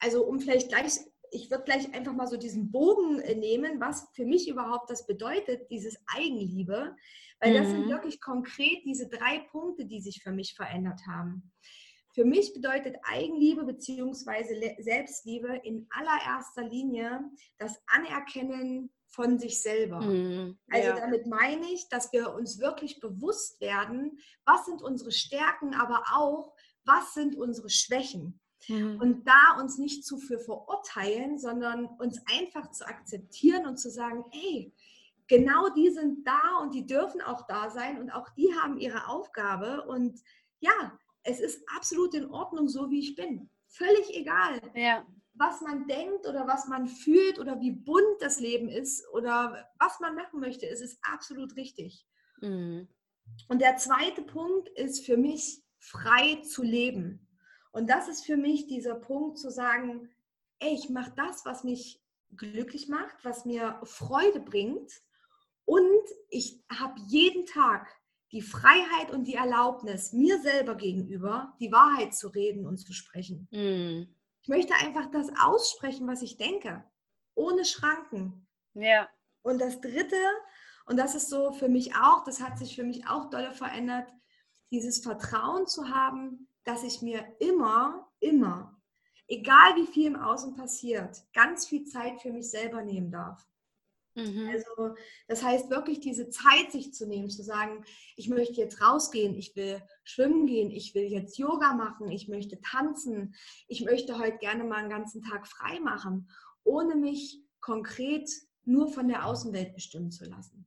also 0.00 0.24
um 0.24 0.40
vielleicht 0.40 0.68
gleich, 0.68 0.98
ich 1.30 1.50
würde 1.50 1.64
gleich 1.64 1.94
einfach 1.94 2.12
mal 2.12 2.26
so 2.26 2.36
diesen 2.36 2.72
Bogen 2.72 3.20
äh, 3.20 3.34
nehmen, 3.34 3.80
was 3.80 4.08
für 4.14 4.24
mich 4.24 4.48
überhaupt 4.48 4.90
das 4.90 5.06
bedeutet, 5.06 5.70
dieses 5.70 5.96
Eigenliebe, 6.14 6.96
weil 7.40 7.54
das 7.54 7.68
sind 7.68 7.86
mhm. 7.86 7.90
wirklich 7.90 8.20
konkret 8.20 8.84
diese 8.84 9.08
drei 9.08 9.38
Punkte, 9.50 9.86
die 9.86 10.00
sich 10.00 10.22
für 10.22 10.32
mich 10.32 10.54
verändert 10.54 11.00
haben. 11.06 11.52
Für 12.14 12.24
mich 12.24 12.52
bedeutet 12.52 12.96
Eigenliebe 13.04 13.64
bzw. 13.64 14.82
Selbstliebe 14.82 15.60
in 15.62 15.86
allererster 15.90 16.64
Linie 16.64 17.20
das 17.58 17.80
Anerkennen 17.86 18.90
von 19.06 19.38
sich 19.38 19.62
selber. 19.62 20.00
Mm, 20.00 20.58
also 20.70 20.88
ja. 20.88 20.96
damit 20.96 21.26
meine 21.26 21.66
ich, 21.72 21.88
dass 21.88 22.12
wir 22.12 22.34
uns 22.34 22.58
wirklich 22.58 23.00
bewusst 23.00 23.60
werden, 23.60 24.18
was 24.44 24.66
sind 24.66 24.82
unsere 24.82 25.12
Stärken, 25.12 25.74
aber 25.74 26.02
auch, 26.12 26.54
was 26.84 27.14
sind 27.14 27.36
unsere 27.36 27.70
Schwächen. 27.70 28.40
Mhm. 28.68 29.00
Und 29.00 29.26
da 29.26 29.60
uns 29.60 29.78
nicht 29.78 30.04
zu 30.04 30.18
für 30.18 30.38
verurteilen, 30.38 31.38
sondern 31.38 31.86
uns 31.98 32.20
einfach 32.38 32.70
zu 32.70 32.86
akzeptieren 32.86 33.66
und 33.66 33.78
zu 33.78 33.90
sagen, 33.90 34.24
ey, 34.32 34.72
genau 35.26 35.68
die 35.70 35.90
sind 35.90 36.26
da 36.26 36.58
und 36.60 36.74
die 36.74 36.86
dürfen 36.86 37.20
auch 37.20 37.46
da 37.46 37.70
sein 37.70 37.98
und 38.00 38.10
auch 38.10 38.28
die 38.30 38.52
haben 38.54 38.78
ihre 38.78 39.08
Aufgabe. 39.08 39.86
Und 39.86 40.20
ja, 40.58 40.98
es 41.22 41.40
ist 41.40 41.62
absolut 41.76 42.14
in 42.14 42.30
Ordnung, 42.30 42.68
so 42.68 42.90
wie 42.90 43.00
ich 43.00 43.14
bin. 43.14 43.48
Völlig 43.68 44.14
egal. 44.14 44.60
Ja. 44.74 45.06
Was 45.34 45.60
man 45.60 45.86
denkt 45.86 46.26
oder 46.26 46.46
was 46.46 46.66
man 46.66 46.88
fühlt 46.88 47.38
oder 47.38 47.60
wie 47.60 47.70
bunt 47.70 48.20
das 48.20 48.40
Leben 48.40 48.68
ist 48.68 49.06
oder 49.12 49.70
was 49.78 50.00
man 50.00 50.16
machen 50.16 50.40
möchte, 50.40 50.66
es 50.66 50.80
ist 50.80 50.98
absolut 51.02 51.56
richtig. 51.56 52.04
Mhm. 52.40 52.88
Und 53.48 53.60
der 53.60 53.76
zweite 53.76 54.22
Punkt 54.22 54.68
ist 54.70 55.06
für 55.06 55.16
mich, 55.16 55.62
frei 55.78 56.42
zu 56.42 56.62
leben. 56.62 57.26
Und 57.72 57.88
das 57.88 58.08
ist 58.08 58.24
für 58.24 58.36
mich 58.36 58.66
dieser 58.66 58.94
Punkt 58.94 59.38
zu 59.38 59.50
sagen, 59.50 60.08
ey, 60.58 60.74
ich 60.74 60.90
mache 60.90 61.12
das, 61.16 61.44
was 61.44 61.64
mich 61.64 62.00
glücklich 62.36 62.88
macht, 62.88 63.24
was 63.24 63.44
mir 63.44 63.80
Freude 63.84 64.40
bringt. 64.40 64.92
Und 65.64 66.02
ich 66.28 66.62
habe 66.70 67.00
jeden 67.06 67.46
Tag 67.46 67.88
die 68.32 68.42
Freiheit 68.42 69.10
und 69.10 69.24
die 69.24 69.34
Erlaubnis, 69.34 70.12
mir 70.12 70.40
selber 70.40 70.76
gegenüber 70.76 71.54
die 71.58 71.72
Wahrheit 71.72 72.14
zu 72.14 72.28
reden 72.28 72.66
und 72.66 72.78
zu 72.78 72.92
sprechen. 72.92 73.48
Mm. 73.50 74.14
Ich 74.42 74.48
möchte 74.48 74.74
einfach 74.74 75.10
das 75.10 75.28
aussprechen, 75.40 76.06
was 76.06 76.22
ich 76.22 76.36
denke, 76.36 76.84
ohne 77.34 77.64
Schranken. 77.64 78.46
Ja. 78.74 79.08
Und 79.42 79.60
das 79.60 79.80
Dritte, 79.80 80.16
und 80.86 80.96
das 80.96 81.14
ist 81.14 81.28
so 81.28 81.52
für 81.52 81.68
mich 81.68 81.94
auch, 81.96 82.24
das 82.24 82.40
hat 82.40 82.58
sich 82.58 82.76
für 82.76 82.84
mich 82.84 83.06
auch 83.08 83.30
dolle 83.30 83.52
verändert, 83.52 84.08
dieses 84.70 85.02
Vertrauen 85.02 85.66
zu 85.66 85.88
haben, 85.88 86.48
dass 86.64 86.84
ich 86.84 87.02
mir 87.02 87.24
immer, 87.38 88.10
immer, 88.20 88.80
egal 89.26 89.76
wie 89.76 89.86
viel 89.86 90.06
im 90.06 90.16
Außen 90.16 90.54
passiert, 90.54 91.22
ganz 91.32 91.66
viel 91.66 91.84
Zeit 91.84 92.20
für 92.20 92.32
mich 92.32 92.50
selber 92.50 92.82
nehmen 92.82 93.10
darf. 93.10 93.46
Mhm. 94.14 94.48
Also 94.48 94.96
das 95.28 95.42
heißt 95.42 95.70
wirklich 95.70 96.00
diese 96.00 96.30
Zeit 96.30 96.72
sich 96.72 96.92
zu 96.92 97.06
nehmen, 97.06 97.30
zu 97.30 97.42
sagen, 97.42 97.84
ich 98.16 98.28
möchte 98.28 98.60
jetzt 98.60 98.82
rausgehen, 98.82 99.34
ich 99.34 99.54
will 99.54 99.80
schwimmen 100.02 100.46
gehen, 100.46 100.70
ich 100.70 100.94
will 100.94 101.04
jetzt 101.04 101.38
Yoga 101.38 101.74
machen, 101.74 102.10
ich 102.10 102.28
möchte 102.28 102.60
tanzen, 102.60 103.34
ich 103.68 103.84
möchte 103.84 104.18
heute 104.18 104.38
gerne 104.38 104.64
mal 104.64 104.78
einen 104.78 104.90
ganzen 104.90 105.22
Tag 105.22 105.46
frei 105.46 105.78
machen, 105.80 106.28
ohne 106.64 106.96
mich 106.96 107.40
konkret 107.60 108.28
nur 108.64 108.88
von 108.88 109.08
der 109.08 109.26
Außenwelt 109.26 109.74
bestimmen 109.74 110.10
zu 110.10 110.24
lassen. 110.24 110.66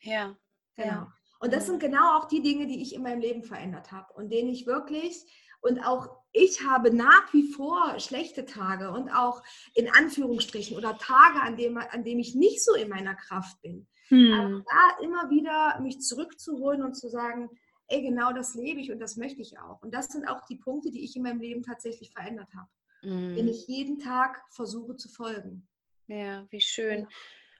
Ja, 0.00 0.36
genau. 0.74 0.88
Ja. 0.88 1.14
Und 1.42 1.52
das 1.52 1.66
sind 1.66 1.80
genau 1.80 2.18
auch 2.18 2.28
die 2.28 2.40
Dinge, 2.40 2.66
die 2.66 2.80
ich 2.80 2.94
in 2.94 3.02
meinem 3.02 3.20
Leben 3.20 3.42
verändert 3.42 3.90
habe 3.90 4.12
und 4.14 4.32
denen 4.32 4.48
ich 4.48 4.66
wirklich 4.66 5.26
und 5.62 5.78
auch 5.80 6.08
ich 6.32 6.66
habe 6.66 6.92
nach 6.92 7.32
wie 7.32 7.44
vor 7.52 7.98
schlechte 8.00 8.44
Tage 8.44 8.90
und 8.90 9.10
auch 9.10 9.42
in 9.74 9.88
Anführungsstrichen 9.88 10.76
oder 10.76 10.98
Tage, 10.98 11.40
an 11.40 11.56
dem, 11.56 11.78
an 11.78 12.04
dem 12.04 12.18
ich 12.18 12.34
nicht 12.34 12.62
so 12.64 12.74
in 12.74 12.88
meiner 12.88 13.14
Kraft 13.14 13.60
bin. 13.62 13.86
Hm. 14.08 14.32
Aber 14.32 14.64
da 14.68 15.04
immer 15.04 15.30
wieder 15.30 15.80
mich 15.80 16.00
zurückzuholen 16.00 16.82
und 16.82 16.94
zu 16.94 17.08
sagen, 17.08 17.48
ey, 17.86 18.02
genau 18.02 18.32
das 18.32 18.54
lebe 18.54 18.80
ich 18.80 18.90
und 18.90 18.98
das 18.98 19.16
möchte 19.16 19.40
ich 19.40 19.58
auch. 19.58 19.80
Und 19.82 19.94
das 19.94 20.06
sind 20.08 20.26
auch 20.26 20.44
die 20.46 20.56
Punkte, 20.56 20.90
die 20.90 21.04
ich 21.04 21.16
in 21.16 21.22
meinem 21.22 21.40
Leben 21.40 21.62
tatsächlich 21.62 22.12
verändert 22.12 22.48
habe. 22.56 22.68
Hm. 23.02 23.36
Wenn 23.36 23.48
ich 23.48 23.66
jeden 23.68 23.98
Tag 23.98 24.42
versuche 24.50 24.96
zu 24.96 25.08
folgen. 25.08 25.68
Ja, 26.08 26.46
wie 26.50 26.60
schön. 26.60 27.02
Ja. 27.02 27.08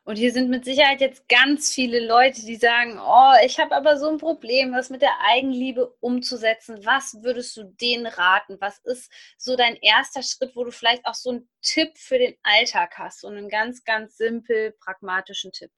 Und 0.04 0.16
hier 0.16 0.32
sind 0.32 0.50
mit 0.50 0.64
Sicherheit 0.64 1.00
jetzt 1.00 1.28
ganz 1.28 1.72
viele 1.72 2.04
Leute, 2.04 2.44
die 2.44 2.56
sagen, 2.56 2.98
oh, 2.98 3.34
ich 3.44 3.60
habe 3.60 3.76
aber 3.76 3.96
so 3.98 4.08
ein 4.08 4.18
Problem, 4.18 4.72
was 4.72 4.90
mit 4.90 5.00
der 5.00 5.20
Eigenliebe 5.20 5.94
umzusetzen. 6.00 6.84
Was 6.84 7.22
würdest 7.22 7.56
du 7.56 7.62
denen 7.64 8.06
raten? 8.06 8.56
Was 8.60 8.78
ist 8.78 9.12
so 9.38 9.54
dein 9.54 9.76
erster 9.76 10.24
Schritt, 10.24 10.56
wo 10.56 10.64
du 10.64 10.72
vielleicht 10.72 11.06
auch 11.06 11.14
so 11.14 11.30
einen 11.30 11.48
Tipp 11.62 11.96
für 11.96 12.18
den 12.18 12.34
Alltag 12.42 12.98
hast? 12.98 13.20
So 13.20 13.28
einen 13.28 13.48
ganz, 13.48 13.84
ganz 13.84 14.16
simpel, 14.16 14.72
pragmatischen 14.80 15.52
Tipp. 15.52 15.70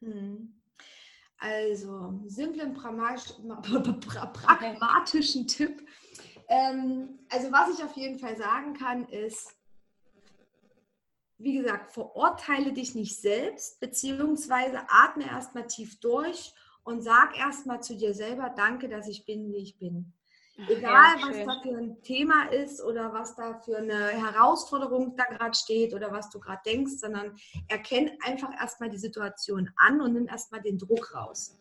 Hm. 0.00 0.58
Also, 1.38 2.18
simplen, 2.24 2.72
pragmatischen 4.32 5.46
Tipp. 5.46 5.86
Ähm, 6.48 7.18
also, 7.28 7.52
was 7.52 7.78
ich 7.78 7.84
auf 7.84 7.94
jeden 7.96 8.18
Fall 8.18 8.38
sagen 8.38 8.72
kann, 8.72 9.06
ist, 9.10 9.54
wie 11.38 11.58
gesagt, 11.58 11.92
verurteile 11.92 12.72
dich 12.72 12.94
nicht 12.94 13.20
selbst, 13.20 13.80
beziehungsweise 13.80 14.80
atme 14.88 15.28
erstmal 15.28 15.66
tief 15.66 16.00
durch 16.00 16.54
und 16.84 17.02
sag 17.02 17.38
erstmal 17.38 17.82
zu 17.82 17.96
dir 17.96 18.14
selber, 18.14 18.52
danke, 18.56 18.88
dass 18.88 19.08
ich 19.08 19.26
bin, 19.26 19.52
wie 19.52 19.62
ich 19.62 19.78
bin. 19.78 20.12
Egal, 20.68 21.20
ja, 21.20 21.28
was 21.28 21.44
da 21.44 21.60
für 21.62 21.76
ein 21.76 22.02
Thema 22.02 22.44
ist 22.50 22.82
oder 22.82 23.12
was 23.12 23.36
da 23.36 23.60
für 23.60 23.76
eine 23.76 24.08
Herausforderung 24.08 25.14
da 25.14 25.24
gerade 25.24 25.54
steht 25.54 25.92
oder 25.92 26.10
was 26.12 26.30
du 26.30 26.40
gerade 26.40 26.62
denkst, 26.64 26.94
sondern 26.98 27.36
erkenn 27.68 28.10
einfach 28.24 28.50
erstmal 28.58 28.88
die 28.88 28.96
Situation 28.96 29.70
an 29.76 30.00
und 30.00 30.14
nimm 30.14 30.28
erstmal 30.28 30.62
den 30.62 30.78
Druck 30.78 31.14
raus. 31.14 31.58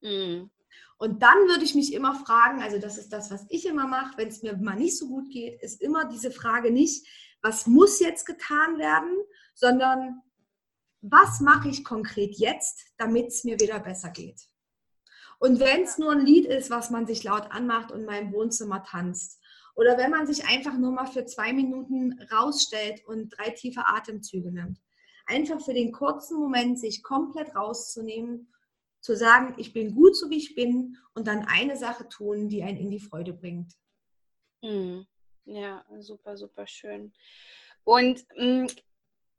Mhm. 0.00 0.50
Und 0.96 1.22
dann 1.22 1.36
würde 1.48 1.64
ich 1.64 1.74
mich 1.74 1.92
immer 1.92 2.14
fragen, 2.14 2.62
also 2.62 2.78
das 2.78 2.96
ist 2.96 3.12
das, 3.12 3.30
was 3.30 3.44
ich 3.50 3.66
immer 3.66 3.86
mache, 3.86 4.16
wenn 4.16 4.28
es 4.28 4.42
mir 4.42 4.56
mal 4.56 4.76
nicht 4.76 4.96
so 4.96 5.08
gut 5.08 5.28
geht, 5.30 5.60
ist 5.60 5.82
immer 5.82 6.06
diese 6.06 6.30
Frage 6.30 6.70
nicht, 6.70 7.06
was 7.44 7.66
muss 7.66 8.00
jetzt 8.00 8.24
getan 8.24 8.78
werden, 8.78 9.14
sondern 9.54 10.22
was 11.02 11.40
mache 11.40 11.68
ich 11.68 11.84
konkret 11.84 12.36
jetzt, 12.38 12.86
damit 12.96 13.26
es 13.28 13.44
mir 13.44 13.60
wieder 13.60 13.78
besser 13.78 14.08
geht. 14.08 14.40
Und 15.38 15.60
wenn 15.60 15.82
es 15.82 15.98
nur 15.98 16.12
ein 16.12 16.24
Lied 16.24 16.46
ist, 16.46 16.70
was 16.70 16.88
man 16.88 17.06
sich 17.06 17.22
laut 17.22 17.50
anmacht 17.50 17.92
und 17.92 18.06
mal 18.06 18.18
im 18.18 18.32
Wohnzimmer 18.32 18.82
tanzt, 18.82 19.40
oder 19.76 19.98
wenn 19.98 20.10
man 20.10 20.26
sich 20.26 20.46
einfach 20.46 20.78
nur 20.78 20.92
mal 20.92 21.06
für 21.06 21.26
zwei 21.26 21.52
Minuten 21.52 22.18
rausstellt 22.32 23.04
und 23.06 23.36
drei 23.36 23.50
tiefe 23.50 23.86
Atemzüge 23.86 24.50
nimmt. 24.50 24.80
Einfach 25.26 25.60
für 25.60 25.74
den 25.74 25.92
kurzen 25.92 26.38
Moment 26.38 26.78
sich 26.78 27.02
komplett 27.02 27.54
rauszunehmen, 27.54 28.52
zu 29.00 29.16
sagen, 29.16 29.54
ich 29.58 29.74
bin 29.74 29.94
gut 29.94 30.16
so 30.16 30.30
wie 30.30 30.38
ich 30.38 30.54
bin 30.54 30.96
und 31.12 31.26
dann 31.26 31.44
eine 31.46 31.76
Sache 31.76 32.08
tun, 32.08 32.48
die 32.48 32.62
einen 32.62 32.78
in 32.78 32.90
die 32.90 33.00
Freude 33.00 33.34
bringt. 33.34 33.74
Mhm. 34.62 35.06
Ja, 35.46 35.84
super, 35.98 36.36
super 36.36 36.66
schön. 36.66 37.12
Und 37.84 38.24
mh, 38.36 38.66
hm, 38.68 38.68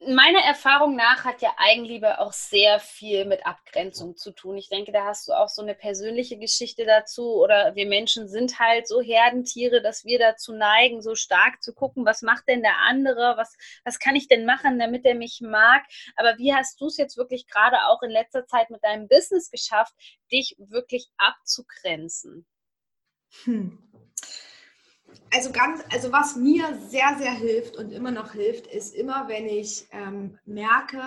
meiner 0.07 0.41
Erfahrung 0.41 0.95
nach 0.95 1.23
hat 1.25 1.41
ja 1.41 1.51
Eigenliebe 1.57 2.19
auch 2.19 2.33
sehr 2.33 2.79
viel 2.79 3.25
mit 3.25 3.45
Abgrenzung 3.45 4.17
zu 4.17 4.31
tun. 4.31 4.57
Ich 4.57 4.69
denke, 4.69 4.91
da 4.91 5.05
hast 5.05 5.27
du 5.27 5.33
auch 5.33 5.49
so 5.49 5.61
eine 5.61 5.73
persönliche 5.73 6.37
Geschichte 6.37 6.85
dazu. 6.85 7.41
Oder 7.41 7.75
wir 7.75 7.87
Menschen 7.87 8.27
sind 8.27 8.59
halt 8.59 8.87
so 8.87 9.01
Herdentiere, 9.01 9.81
dass 9.81 10.05
wir 10.05 10.19
dazu 10.19 10.53
neigen, 10.53 11.01
so 11.01 11.15
stark 11.15 11.63
zu 11.63 11.73
gucken, 11.73 12.05
was 12.05 12.21
macht 12.21 12.47
denn 12.47 12.61
der 12.61 12.77
andere, 12.87 13.35
was, 13.37 13.57
was 13.83 13.99
kann 13.99 14.15
ich 14.15 14.27
denn 14.27 14.45
machen, 14.45 14.79
damit 14.79 15.05
er 15.05 15.15
mich 15.15 15.41
mag. 15.41 15.83
Aber 16.17 16.37
wie 16.37 16.53
hast 16.53 16.79
du 16.81 16.87
es 16.87 16.97
jetzt 16.97 17.17
wirklich 17.17 17.47
gerade 17.47 17.77
auch 17.87 18.01
in 18.03 18.11
letzter 18.11 18.45
Zeit 18.45 18.69
mit 18.69 18.83
deinem 18.83 19.07
Business 19.07 19.49
geschafft, 19.49 19.93
dich 20.31 20.55
wirklich 20.59 21.07
abzugrenzen? 21.17 22.45
Hm 23.45 23.79
also 25.33 25.51
ganz, 25.51 25.83
also 25.91 26.11
was 26.11 26.35
mir 26.35 26.77
sehr, 26.87 27.17
sehr 27.17 27.31
hilft 27.31 27.77
und 27.77 27.91
immer 27.91 28.11
noch 28.11 28.33
hilft, 28.33 28.67
ist 28.67 28.95
immer, 28.95 29.27
wenn 29.27 29.47
ich 29.47 29.87
ähm, 29.91 30.37
merke, 30.45 30.99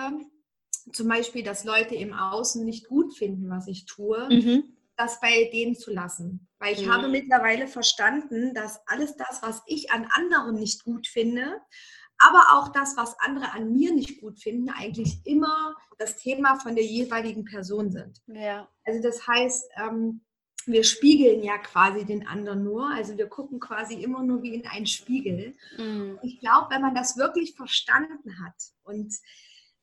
zum 0.91 1.07
Beispiel, 1.07 1.43
dass 1.43 1.63
Leute 1.63 1.95
im 1.95 2.13
Außen 2.13 2.63
nicht 2.63 2.87
gut 2.87 3.15
finden, 3.15 3.49
was 3.49 3.67
ich 3.67 3.85
tue, 3.85 4.27
mhm. 4.29 4.63
das 4.97 5.19
bei 5.19 5.49
denen 5.51 5.75
zu 5.75 5.91
lassen. 5.91 6.47
Weil 6.59 6.73
ich 6.73 6.85
mhm. 6.85 6.93
habe 6.93 7.07
mittlerweile 7.07 7.67
verstanden, 7.67 8.53
dass 8.53 8.81
alles 8.87 9.15
das, 9.15 9.41
was 9.41 9.61
ich 9.67 9.91
an 9.91 10.07
anderen 10.11 10.55
nicht 10.55 10.83
gut 10.83 11.07
finde, 11.07 11.61
aber 12.19 12.43
auch 12.51 12.69
das, 12.69 12.97
was 12.97 13.17
andere 13.19 13.53
an 13.53 13.71
mir 13.71 13.93
nicht 13.93 14.19
gut 14.19 14.39
finden, 14.39 14.69
eigentlich 14.69 15.21
immer 15.25 15.75
das 15.97 16.17
Thema 16.17 16.59
von 16.59 16.75
der 16.75 16.83
jeweiligen 16.83 17.45
Person 17.45 17.91
sind. 17.91 18.21
Ja. 18.27 18.67
Also 18.83 19.01
das 19.01 19.25
heißt, 19.25 19.69
ähm, 19.77 20.21
wir 20.71 20.83
spiegeln 20.83 21.43
ja 21.43 21.57
quasi 21.57 22.05
den 22.05 22.27
anderen 22.27 22.63
nur. 22.63 22.89
Also 22.89 23.17
wir 23.17 23.27
gucken 23.27 23.59
quasi 23.59 23.95
immer 23.95 24.23
nur 24.23 24.41
wie 24.43 24.55
in 24.55 24.67
einen 24.67 24.85
Spiegel. 24.85 25.55
Mhm. 25.77 26.19
Ich 26.21 26.39
glaube, 26.39 26.67
wenn 26.69 26.81
man 26.81 26.95
das 26.95 27.17
wirklich 27.17 27.55
verstanden 27.55 28.43
hat 28.43 28.55
und 28.83 29.13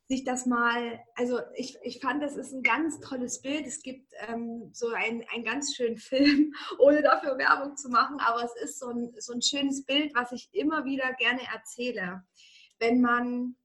sich 0.09 0.23
das 0.25 0.47
mal, 0.47 1.01
also 1.17 1.41
ich, 1.55 1.77
ich 1.83 2.01
fand, 2.01 2.23
das 2.23 2.37
ist 2.37 2.53
ein 2.53 2.63
ganz 2.63 3.01
tolles 3.01 3.43
Bild. 3.43 3.67
Es 3.67 3.83
gibt 3.83 4.13
ähm, 4.29 4.71
so 4.73 4.89
einen, 4.91 5.25
einen 5.33 5.45
ganz 5.45 5.75
schönen 5.75 5.97
Film, 5.99 6.55
ohne 6.79 7.03
dafür 7.03 7.37
Werbung 7.39 7.77
zu 7.77 7.89
machen, 7.89 8.21
aber 8.21 8.45
es 8.45 8.55
ist 8.63 8.79
so 8.79 8.89
ein, 8.89 9.13
so 9.19 9.33
ein 9.33 9.43
schönes 9.43 9.85
Bild, 9.85 10.15
was 10.15 10.33
ich 10.33 10.49
immer 10.53 10.85
wieder 10.85 11.13
gerne 11.15 11.41
erzähle. 11.53 12.23
Wenn 12.79 13.01
man 13.01 13.57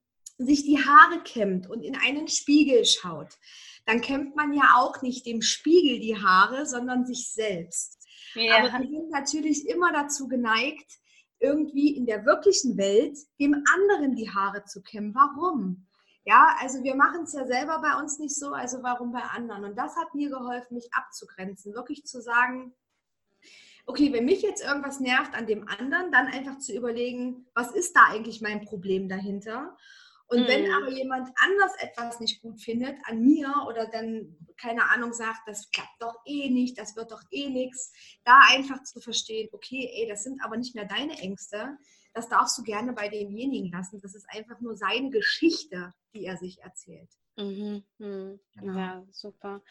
sich 0.44 0.64
die 0.64 0.78
Haare 0.78 1.22
kämmt 1.22 1.68
und 1.68 1.82
in 1.82 1.96
einen 1.96 2.28
Spiegel 2.28 2.84
schaut, 2.84 3.38
dann 3.86 4.00
kämmt 4.00 4.36
man 4.36 4.52
ja 4.52 4.74
auch 4.76 5.02
nicht 5.02 5.26
dem 5.26 5.42
Spiegel 5.42 6.00
die 6.00 6.16
Haare, 6.16 6.66
sondern 6.66 7.04
sich 7.04 7.32
selbst. 7.32 7.98
Ja. 8.34 8.58
Aber 8.58 8.72
wir 8.78 8.88
sind 8.88 9.10
natürlich 9.10 9.68
immer 9.68 9.92
dazu 9.92 10.28
geneigt, 10.28 10.98
irgendwie 11.40 11.96
in 11.96 12.06
der 12.06 12.24
wirklichen 12.24 12.76
Welt 12.76 13.18
dem 13.40 13.64
anderen 13.74 14.14
die 14.14 14.30
Haare 14.30 14.64
zu 14.64 14.80
kämmen. 14.82 15.14
Warum? 15.14 15.86
Ja, 16.24 16.54
also 16.60 16.84
wir 16.84 16.94
machen 16.94 17.24
es 17.24 17.32
ja 17.32 17.44
selber 17.44 17.80
bei 17.80 18.00
uns 18.00 18.20
nicht 18.20 18.36
so, 18.36 18.52
also 18.52 18.82
warum 18.82 19.12
bei 19.12 19.22
anderen? 19.22 19.64
Und 19.64 19.76
das 19.76 19.96
hat 19.96 20.14
mir 20.14 20.30
geholfen, 20.30 20.74
mich 20.74 20.88
abzugrenzen, 20.92 21.74
wirklich 21.74 22.04
zu 22.04 22.22
sagen, 22.22 22.72
okay, 23.86 24.12
wenn 24.12 24.24
mich 24.24 24.42
jetzt 24.42 24.62
irgendwas 24.62 25.00
nervt 25.00 25.34
an 25.34 25.46
dem 25.46 25.66
anderen, 25.66 26.12
dann 26.12 26.28
einfach 26.28 26.58
zu 26.58 26.72
überlegen, 26.72 27.46
was 27.54 27.72
ist 27.72 27.96
da 27.96 28.04
eigentlich 28.10 28.40
mein 28.40 28.64
Problem 28.64 29.08
dahinter? 29.08 29.76
Und 30.28 30.42
mhm. 30.42 30.46
wenn 30.46 30.72
aber 30.72 30.90
jemand 30.90 31.28
anders 31.36 31.72
etwas 31.78 32.20
nicht 32.20 32.40
gut 32.42 32.60
findet 32.60 32.96
an 33.04 33.20
mir 33.22 33.52
oder 33.68 33.86
dann, 33.86 34.36
keine 34.56 34.88
Ahnung, 34.90 35.12
sagt, 35.12 35.40
das 35.46 35.70
klappt 35.70 36.00
doch 36.00 36.16
eh 36.24 36.48
nicht, 36.48 36.78
das 36.78 36.96
wird 36.96 37.12
doch 37.12 37.22
eh 37.30 37.48
nichts, 37.48 37.92
da 38.24 38.40
einfach 38.50 38.82
zu 38.82 39.00
verstehen, 39.00 39.48
okay, 39.52 39.90
ey, 39.94 40.08
das 40.08 40.22
sind 40.22 40.42
aber 40.42 40.56
nicht 40.56 40.74
mehr 40.74 40.86
deine 40.86 41.18
Ängste, 41.18 41.76
das 42.14 42.28
darfst 42.28 42.58
du 42.58 42.62
gerne 42.62 42.92
bei 42.92 43.08
demjenigen 43.08 43.70
lassen. 43.70 44.00
Das 44.00 44.14
ist 44.14 44.26
einfach 44.28 44.60
nur 44.60 44.76
seine 44.76 45.10
Geschichte, 45.10 45.92
die 46.14 46.24
er 46.26 46.36
sich 46.36 46.60
erzählt. 46.60 47.10
Mhm. 47.36 47.82
Mhm. 47.98 48.40
Genau. 48.54 48.78
Ja, 48.78 49.06
super. 49.10 49.62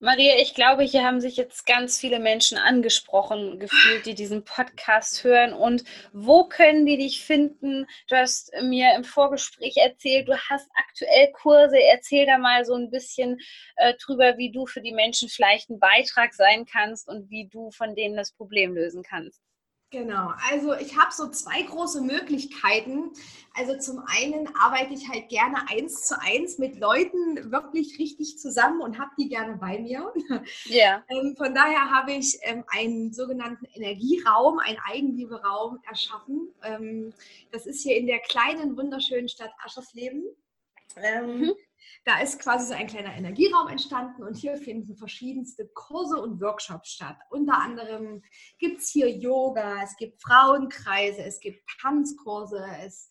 Maria, 0.00 0.34
ich 0.38 0.54
glaube, 0.54 0.82
hier 0.82 1.04
haben 1.04 1.20
sich 1.20 1.36
jetzt 1.36 1.66
ganz 1.66 1.98
viele 1.98 2.18
Menschen 2.18 2.58
angesprochen 2.58 3.58
gefühlt, 3.58 4.04
die 4.04 4.14
diesen 4.14 4.44
Podcast 4.44 5.24
hören. 5.24 5.54
Und 5.54 5.84
wo 6.12 6.44
können 6.44 6.84
die 6.84 6.98
dich 6.98 7.24
finden? 7.24 7.86
Du 8.08 8.16
hast 8.16 8.52
mir 8.60 8.94
im 8.96 9.04
Vorgespräch 9.04 9.76
erzählt, 9.76 10.28
du 10.28 10.36
hast 10.36 10.68
aktuell 10.74 11.32
Kurse. 11.32 11.80
Erzähl 11.80 12.26
da 12.26 12.38
mal 12.38 12.64
so 12.64 12.74
ein 12.74 12.90
bisschen 12.90 13.38
äh, 13.76 13.94
drüber, 14.04 14.36
wie 14.36 14.52
du 14.52 14.66
für 14.66 14.82
die 14.82 14.92
Menschen 14.92 15.28
vielleicht 15.28 15.70
ein 15.70 15.78
Beitrag 15.78 16.34
sein 16.34 16.66
kannst 16.66 17.08
und 17.08 17.30
wie 17.30 17.48
du 17.48 17.70
von 17.70 17.94
denen 17.94 18.16
das 18.16 18.32
Problem 18.32 18.74
lösen 18.74 19.02
kannst. 19.02 19.40
Genau, 19.94 20.32
also 20.50 20.74
ich 20.74 20.96
habe 20.96 21.12
so 21.12 21.28
zwei 21.28 21.62
große 21.62 22.00
Möglichkeiten. 22.00 23.12
Also 23.56 23.78
zum 23.78 24.02
einen 24.08 24.48
arbeite 24.56 24.92
ich 24.92 25.08
halt 25.08 25.28
gerne 25.28 25.68
eins 25.70 26.04
zu 26.08 26.20
eins 26.20 26.58
mit 26.58 26.80
Leuten 26.80 27.52
wirklich 27.52 27.96
richtig 28.00 28.36
zusammen 28.40 28.80
und 28.80 28.98
habe 28.98 29.12
die 29.16 29.28
gerne 29.28 29.56
bei 29.56 29.78
mir. 29.78 30.12
Ja. 30.64 31.04
Ähm, 31.10 31.36
von 31.36 31.54
daher 31.54 31.90
habe 31.90 32.12
ich 32.12 32.38
ähm, 32.42 32.64
einen 32.66 33.12
sogenannten 33.12 33.66
Energieraum, 33.66 34.58
einen 34.58 34.78
Eigenlieberaum 34.84 35.78
erschaffen. 35.88 36.52
Ähm, 36.64 37.12
das 37.52 37.66
ist 37.66 37.82
hier 37.82 37.96
in 37.96 38.06
der 38.06 38.18
kleinen, 38.18 38.76
wunderschönen 38.76 39.28
Stadt 39.28 39.52
Aschersleben. 39.62 40.24
Mhm. 40.96 41.52
Da 42.04 42.20
ist 42.20 42.40
quasi 42.40 42.66
so 42.66 42.74
ein 42.74 42.86
kleiner 42.86 43.14
Energieraum 43.14 43.68
entstanden 43.68 44.22
und 44.22 44.36
hier 44.36 44.56
finden 44.56 44.96
verschiedenste 44.96 45.66
Kurse 45.74 46.20
und 46.20 46.40
Workshops 46.40 46.90
statt. 46.90 47.16
Unter 47.30 47.58
anderem 47.58 48.22
gibt 48.58 48.80
es 48.80 48.90
hier 48.90 49.08
Yoga, 49.10 49.82
es 49.82 49.96
gibt 49.96 50.20
Frauenkreise, 50.20 51.22
es 51.22 51.40
gibt 51.40 51.62
Tanzkurse, 51.80 52.64
es, 52.84 53.08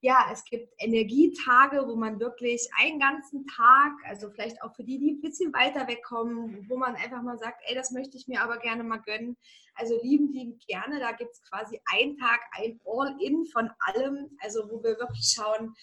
ja, 0.00 0.28
es 0.30 0.44
gibt 0.44 0.70
Energietage, 0.76 1.86
wo 1.86 1.96
man 1.96 2.20
wirklich 2.20 2.68
einen 2.78 2.98
ganzen 2.98 3.46
Tag, 3.46 3.92
also 4.06 4.28
vielleicht 4.28 4.62
auch 4.62 4.74
für 4.76 4.84
die, 4.84 4.98
die 4.98 5.12
ein 5.12 5.22
bisschen 5.22 5.52
weiter 5.54 5.88
wegkommen, 5.88 6.68
wo 6.68 6.76
man 6.76 6.94
einfach 6.96 7.22
mal 7.22 7.38
sagt, 7.38 7.62
ey, 7.66 7.74
das 7.74 7.90
möchte 7.90 8.18
ich 8.18 8.28
mir 8.28 8.42
aber 8.42 8.58
gerne 8.58 8.84
mal 8.84 8.98
gönnen. 8.98 9.38
Also 9.74 9.98
lieben, 10.02 10.30
lieben 10.32 10.58
gerne. 10.68 11.00
Da 11.00 11.12
gibt 11.12 11.32
es 11.32 11.42
quasi 11.42 11.80
einen 11.90 12.18
Tag, 12.18 12.40
ein 12.52 12.78
All-In 12.84 13.46
von 13.46 13.70
allem, 13.78 14.36
also 14.42 14.70
wo 14.70 14.82
wir 14.82 14.98
wirklich 14.98 15.34
schauen, 15.34 15.74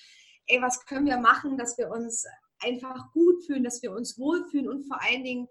ey, 0.51 0.61
was 0.61 0.85
können 0.85 1.05
wir 1.05 1.17
machen, 1.17 1.57
dass 1.57 1.77
wir 1.77 1.89
uns 1.89 2.25
einfach 2.59 3.11
gut 3.13 3.43
fühlen, 3.45 3.63
dass 3.63 3.81
wir 3.81 3.91
uns 3.91 4.19
wohlfühlen 4.19 4.69
und 4.69 4.83
vor 4.83 5.01
allen 5.01 5.23
Dingen 5.23 5.47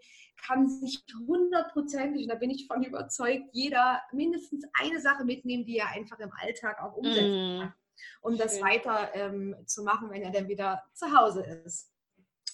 kann 0.46 0.68
sich 0.68 1.04
hundertprozentig, 1.26 2.22
und 2.22 2.28
da 2.28 2.34
bin 2.34 2.50
ich 2.50 2.66
von 2.66 2.82
überzeugt, 2.82 3.44
jeder 3.52 4.00
mindestens 4.12 4.64
eine 4.80 5.00
Sache 5.00 5.24
mitnehmen, 5.24 5.66
die 5.66 5.78
er 5.78 5.90
einfach 5.90 6.18
im 6.18 6.30
Alltag 6.40 6.82
auch 6.82 6.96
umsetzen 6.96 7.58
mm. 7.58 7.60
kann, 7.60 7.74
um 8.22 8.38
das 8.38 8.54
Schön. 8.54 8.64
weiter 8.64 9.10
ähm, 9.14 9.54
zu 9.66 9.82
machen, 9.82 10.10
wenn 10.10 10.22
er 10.22 10.30
dann 10.30 10.48
wieder 10.48 10.82
zu 10.94 11.14
Hause 11.14 11.42
ist. 11.42 11.90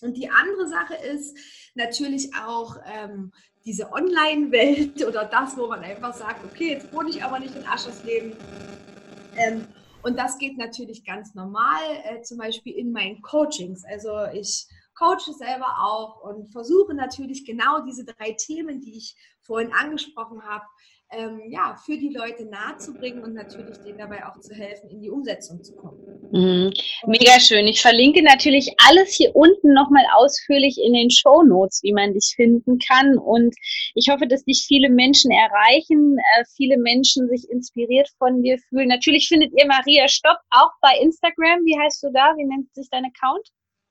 Und 0.01 0.17
die 0.17 0.29
andere 0.29 0.69
Sache 0.69 0.95
ist 0.95 1.39
natürlich 1.75 2.35
auch 2.35 2.77
ähm, 2.87 3.33
diese 3.65 3.93
Online-Welt 3.93 5.05
oder 5.07 5.25
das, 5.25 5.57
wo 5.57 5.69
man 5.69 5.81
einfach 5.81 6.15
sagt, 6.15 6.45
okay, 6.45 6.73
jetzt 6.73 6.93
wohne 6.93 7.11
ich 7.11 7.23
aber 7.23 7.39
nicht 7.39 7.55
in 7.55 7.67
Aschersleben. 7.67 8.37
Ähm, 9.37 9.67
und 10.07 10.17
das 10.17 10.39
geht 10.39 10.57
natürlich 10.57 11.05
ganz 11.05 11.35
normal, 11.35 11.83
äh, 12.05 12.23
zum 12.23 12.39
Beispiel 12.39 12.77
in 12.77 12.93
meinen 12.93 13.21
Coachings. 13.23 13.85
Also 13.85 14.11
ich 14.33 14.69
coache 14.95 15.33
selber 15.37 15.67
auch 15.83 16.23
und 16.23 16.53
versuche 16.53 16.95
natürlich 16.95 17.45
genau 17.45 17.81
diese 17.85 18.05
drei 18.05 18.37
Themen, 18.39 18.81
die 18.81 18.99
ich 18.99 19.17
vorhin 19.41 19.73
angesprochen 19.73 20.45
habe, 20.45 20.65
ähm, 21.11 21.41
ja, 21.51 21.75
für 21.85 21.99
die 21.99 22.15
Leute 22.15 22.45
nahezubringen 22.45 23.25
und 23.25 23.35
natürlich 23.35 23.79
denen 23.79 23.99
dabei 23.99 24.25
auch 24.27 24.39
zu 24.39 24.55
helfen, 24.55 24.91
in 24.91 25.01
die 25.01 25.11
Umsetzung 25.11 25.65
zu 25.65 25.75
kommen. 25.75 26.01
Mhm. 26.31 26.73
Mega 27.07 27.39
schön. 27.41 27.67
Ich 27.67 27.81
verlinke 27.81 28.23
natürlich 28.23 28.73
alles 28.87 29.15
hier 29.15 29.35
unten 29.35 29.73
nochmal 29.73 30.05
ausführlich 30.15 30.79
in 30.83 30.93
den 30.93 31.11
Show 31.11 31.43
Notes, 31.43 31.81
wie 31.83 31.93
man 31.93 32.15
dich 32.15 32.35
finden 32.37 32.79
kann. 32.79 33.19
Und 33.19 33.55
ich 33.95 34.09
hoffe, 34.09 34.27
dass 34.27 34.45
dich 34.45 34.65
viele 34.67 34.91
Menschen 34.91 35.31
erreichen, 35.31 36.17
äh, 36.19 36.45
viele 36.57 36.79
Menschen 36.79 37.29
sich 37.29 37.49
inspiriert 37.51 38.09
von 38.19 38.43
dir 38.43 38.59
fühlen. 38.69 38.89
Natürlich 38.89 39.29
findet 39.29 39.53
ihr 39.57 39.67
Maria 39.67 40.09
Stopp 40.09 40.39
auch 40.51 40.71
bei 40.81 40.99
Instagram. 41.01 41.65
Wie 41.65 41.79
heißt 41.79 42.03
du 42.03 42.11
da? 42.13 42.35
Wie 42.37 42.45
nennt 42.45 42.75
sich 42.75 42.89
dein 42.91 43.05
Account? 43.05 43.47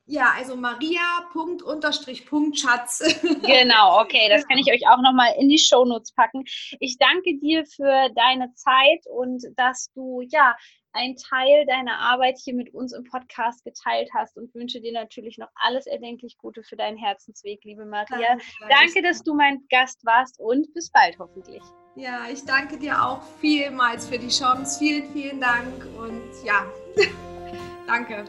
Ja, 0.08 0.34
also 0.38 0.56
Maria 0.56 1.28
Punkt 1.34 1.64
unterstrich 1.64 2.28
Punkt 2.28 2.60
Schatz. 2.60 3.00
Genau, 3.42 4.02
okay, 4.02 4.28
das 4.30 4.48
kann 4.48 4.58
ich 4.58 4.72
euch 4.72 4.88
auch 4.88 5.02
nochmal 5.02 5.34
in 5.40 5.50
die 5.50 5.58
Shownotes 5.58 6.14
packen. 6.14 6.44
Ich 6.80 6.98
danke 6.98 7.40
dir 7.40 7.66
für 7.66 8.10
deine 8.16 8.54
Zeit 8.54 9.04
und 9.10 9.44
dass 9.56 9.92
du 9.96 10.22
ja 10.30 10.56
einen 10.96 11.16
Teil 11.18 11.66
deiner 11.66 12.00
Arbeit 12.00 12.38
hier 12.44 12.56
mit 12.56 12.74
uns 12.74 12.94
im 12.94 13.04
Podcast 13.04 13.64
geteilt 13.64 14.10
hast 14.14 14.38
und 14.38 14.54
wünsche 14.56 14.82
dir 14.82 14.94
natürlich 14.94 15.38
noch 15.38 15.50
alles 15.56 15.86
erdenklich 15.86 16.38
Gute 16.38 16.64
für 16.64 16.76
deinen 16.76 16.98
Herzensweg, 16.98 17.64
liebe 17.64 17.86
Maria. 17.86 18.30
Danke, 18.30 18.46
danke 18.70 19.02
dass 19.02 19.22
du 19.22 19.36
mein 19.36 19.66
Gast 19.70 20.06
warst 20.06 20.40
und 20.40 20.74
bis 20.74 20.90
bald 20.90 21.20
hoffentlich. 21.20 21.62
Ja, 21.96 22.28
ich 22.32 22.44
danke 22.44 22.78
dir 22.78 23.02
auch 23.02 23.22
vielmals 23.40 24.08
für 24.08 24.18
die 24.18 24.30
Chance. 24.30 24.80
Vielen, 24.80 25.12
vielen 25.12 25.42
Dank 25.42 25.86
und 25.98 26.24
ja, 26.44 26.66
danke. 27.88 28.26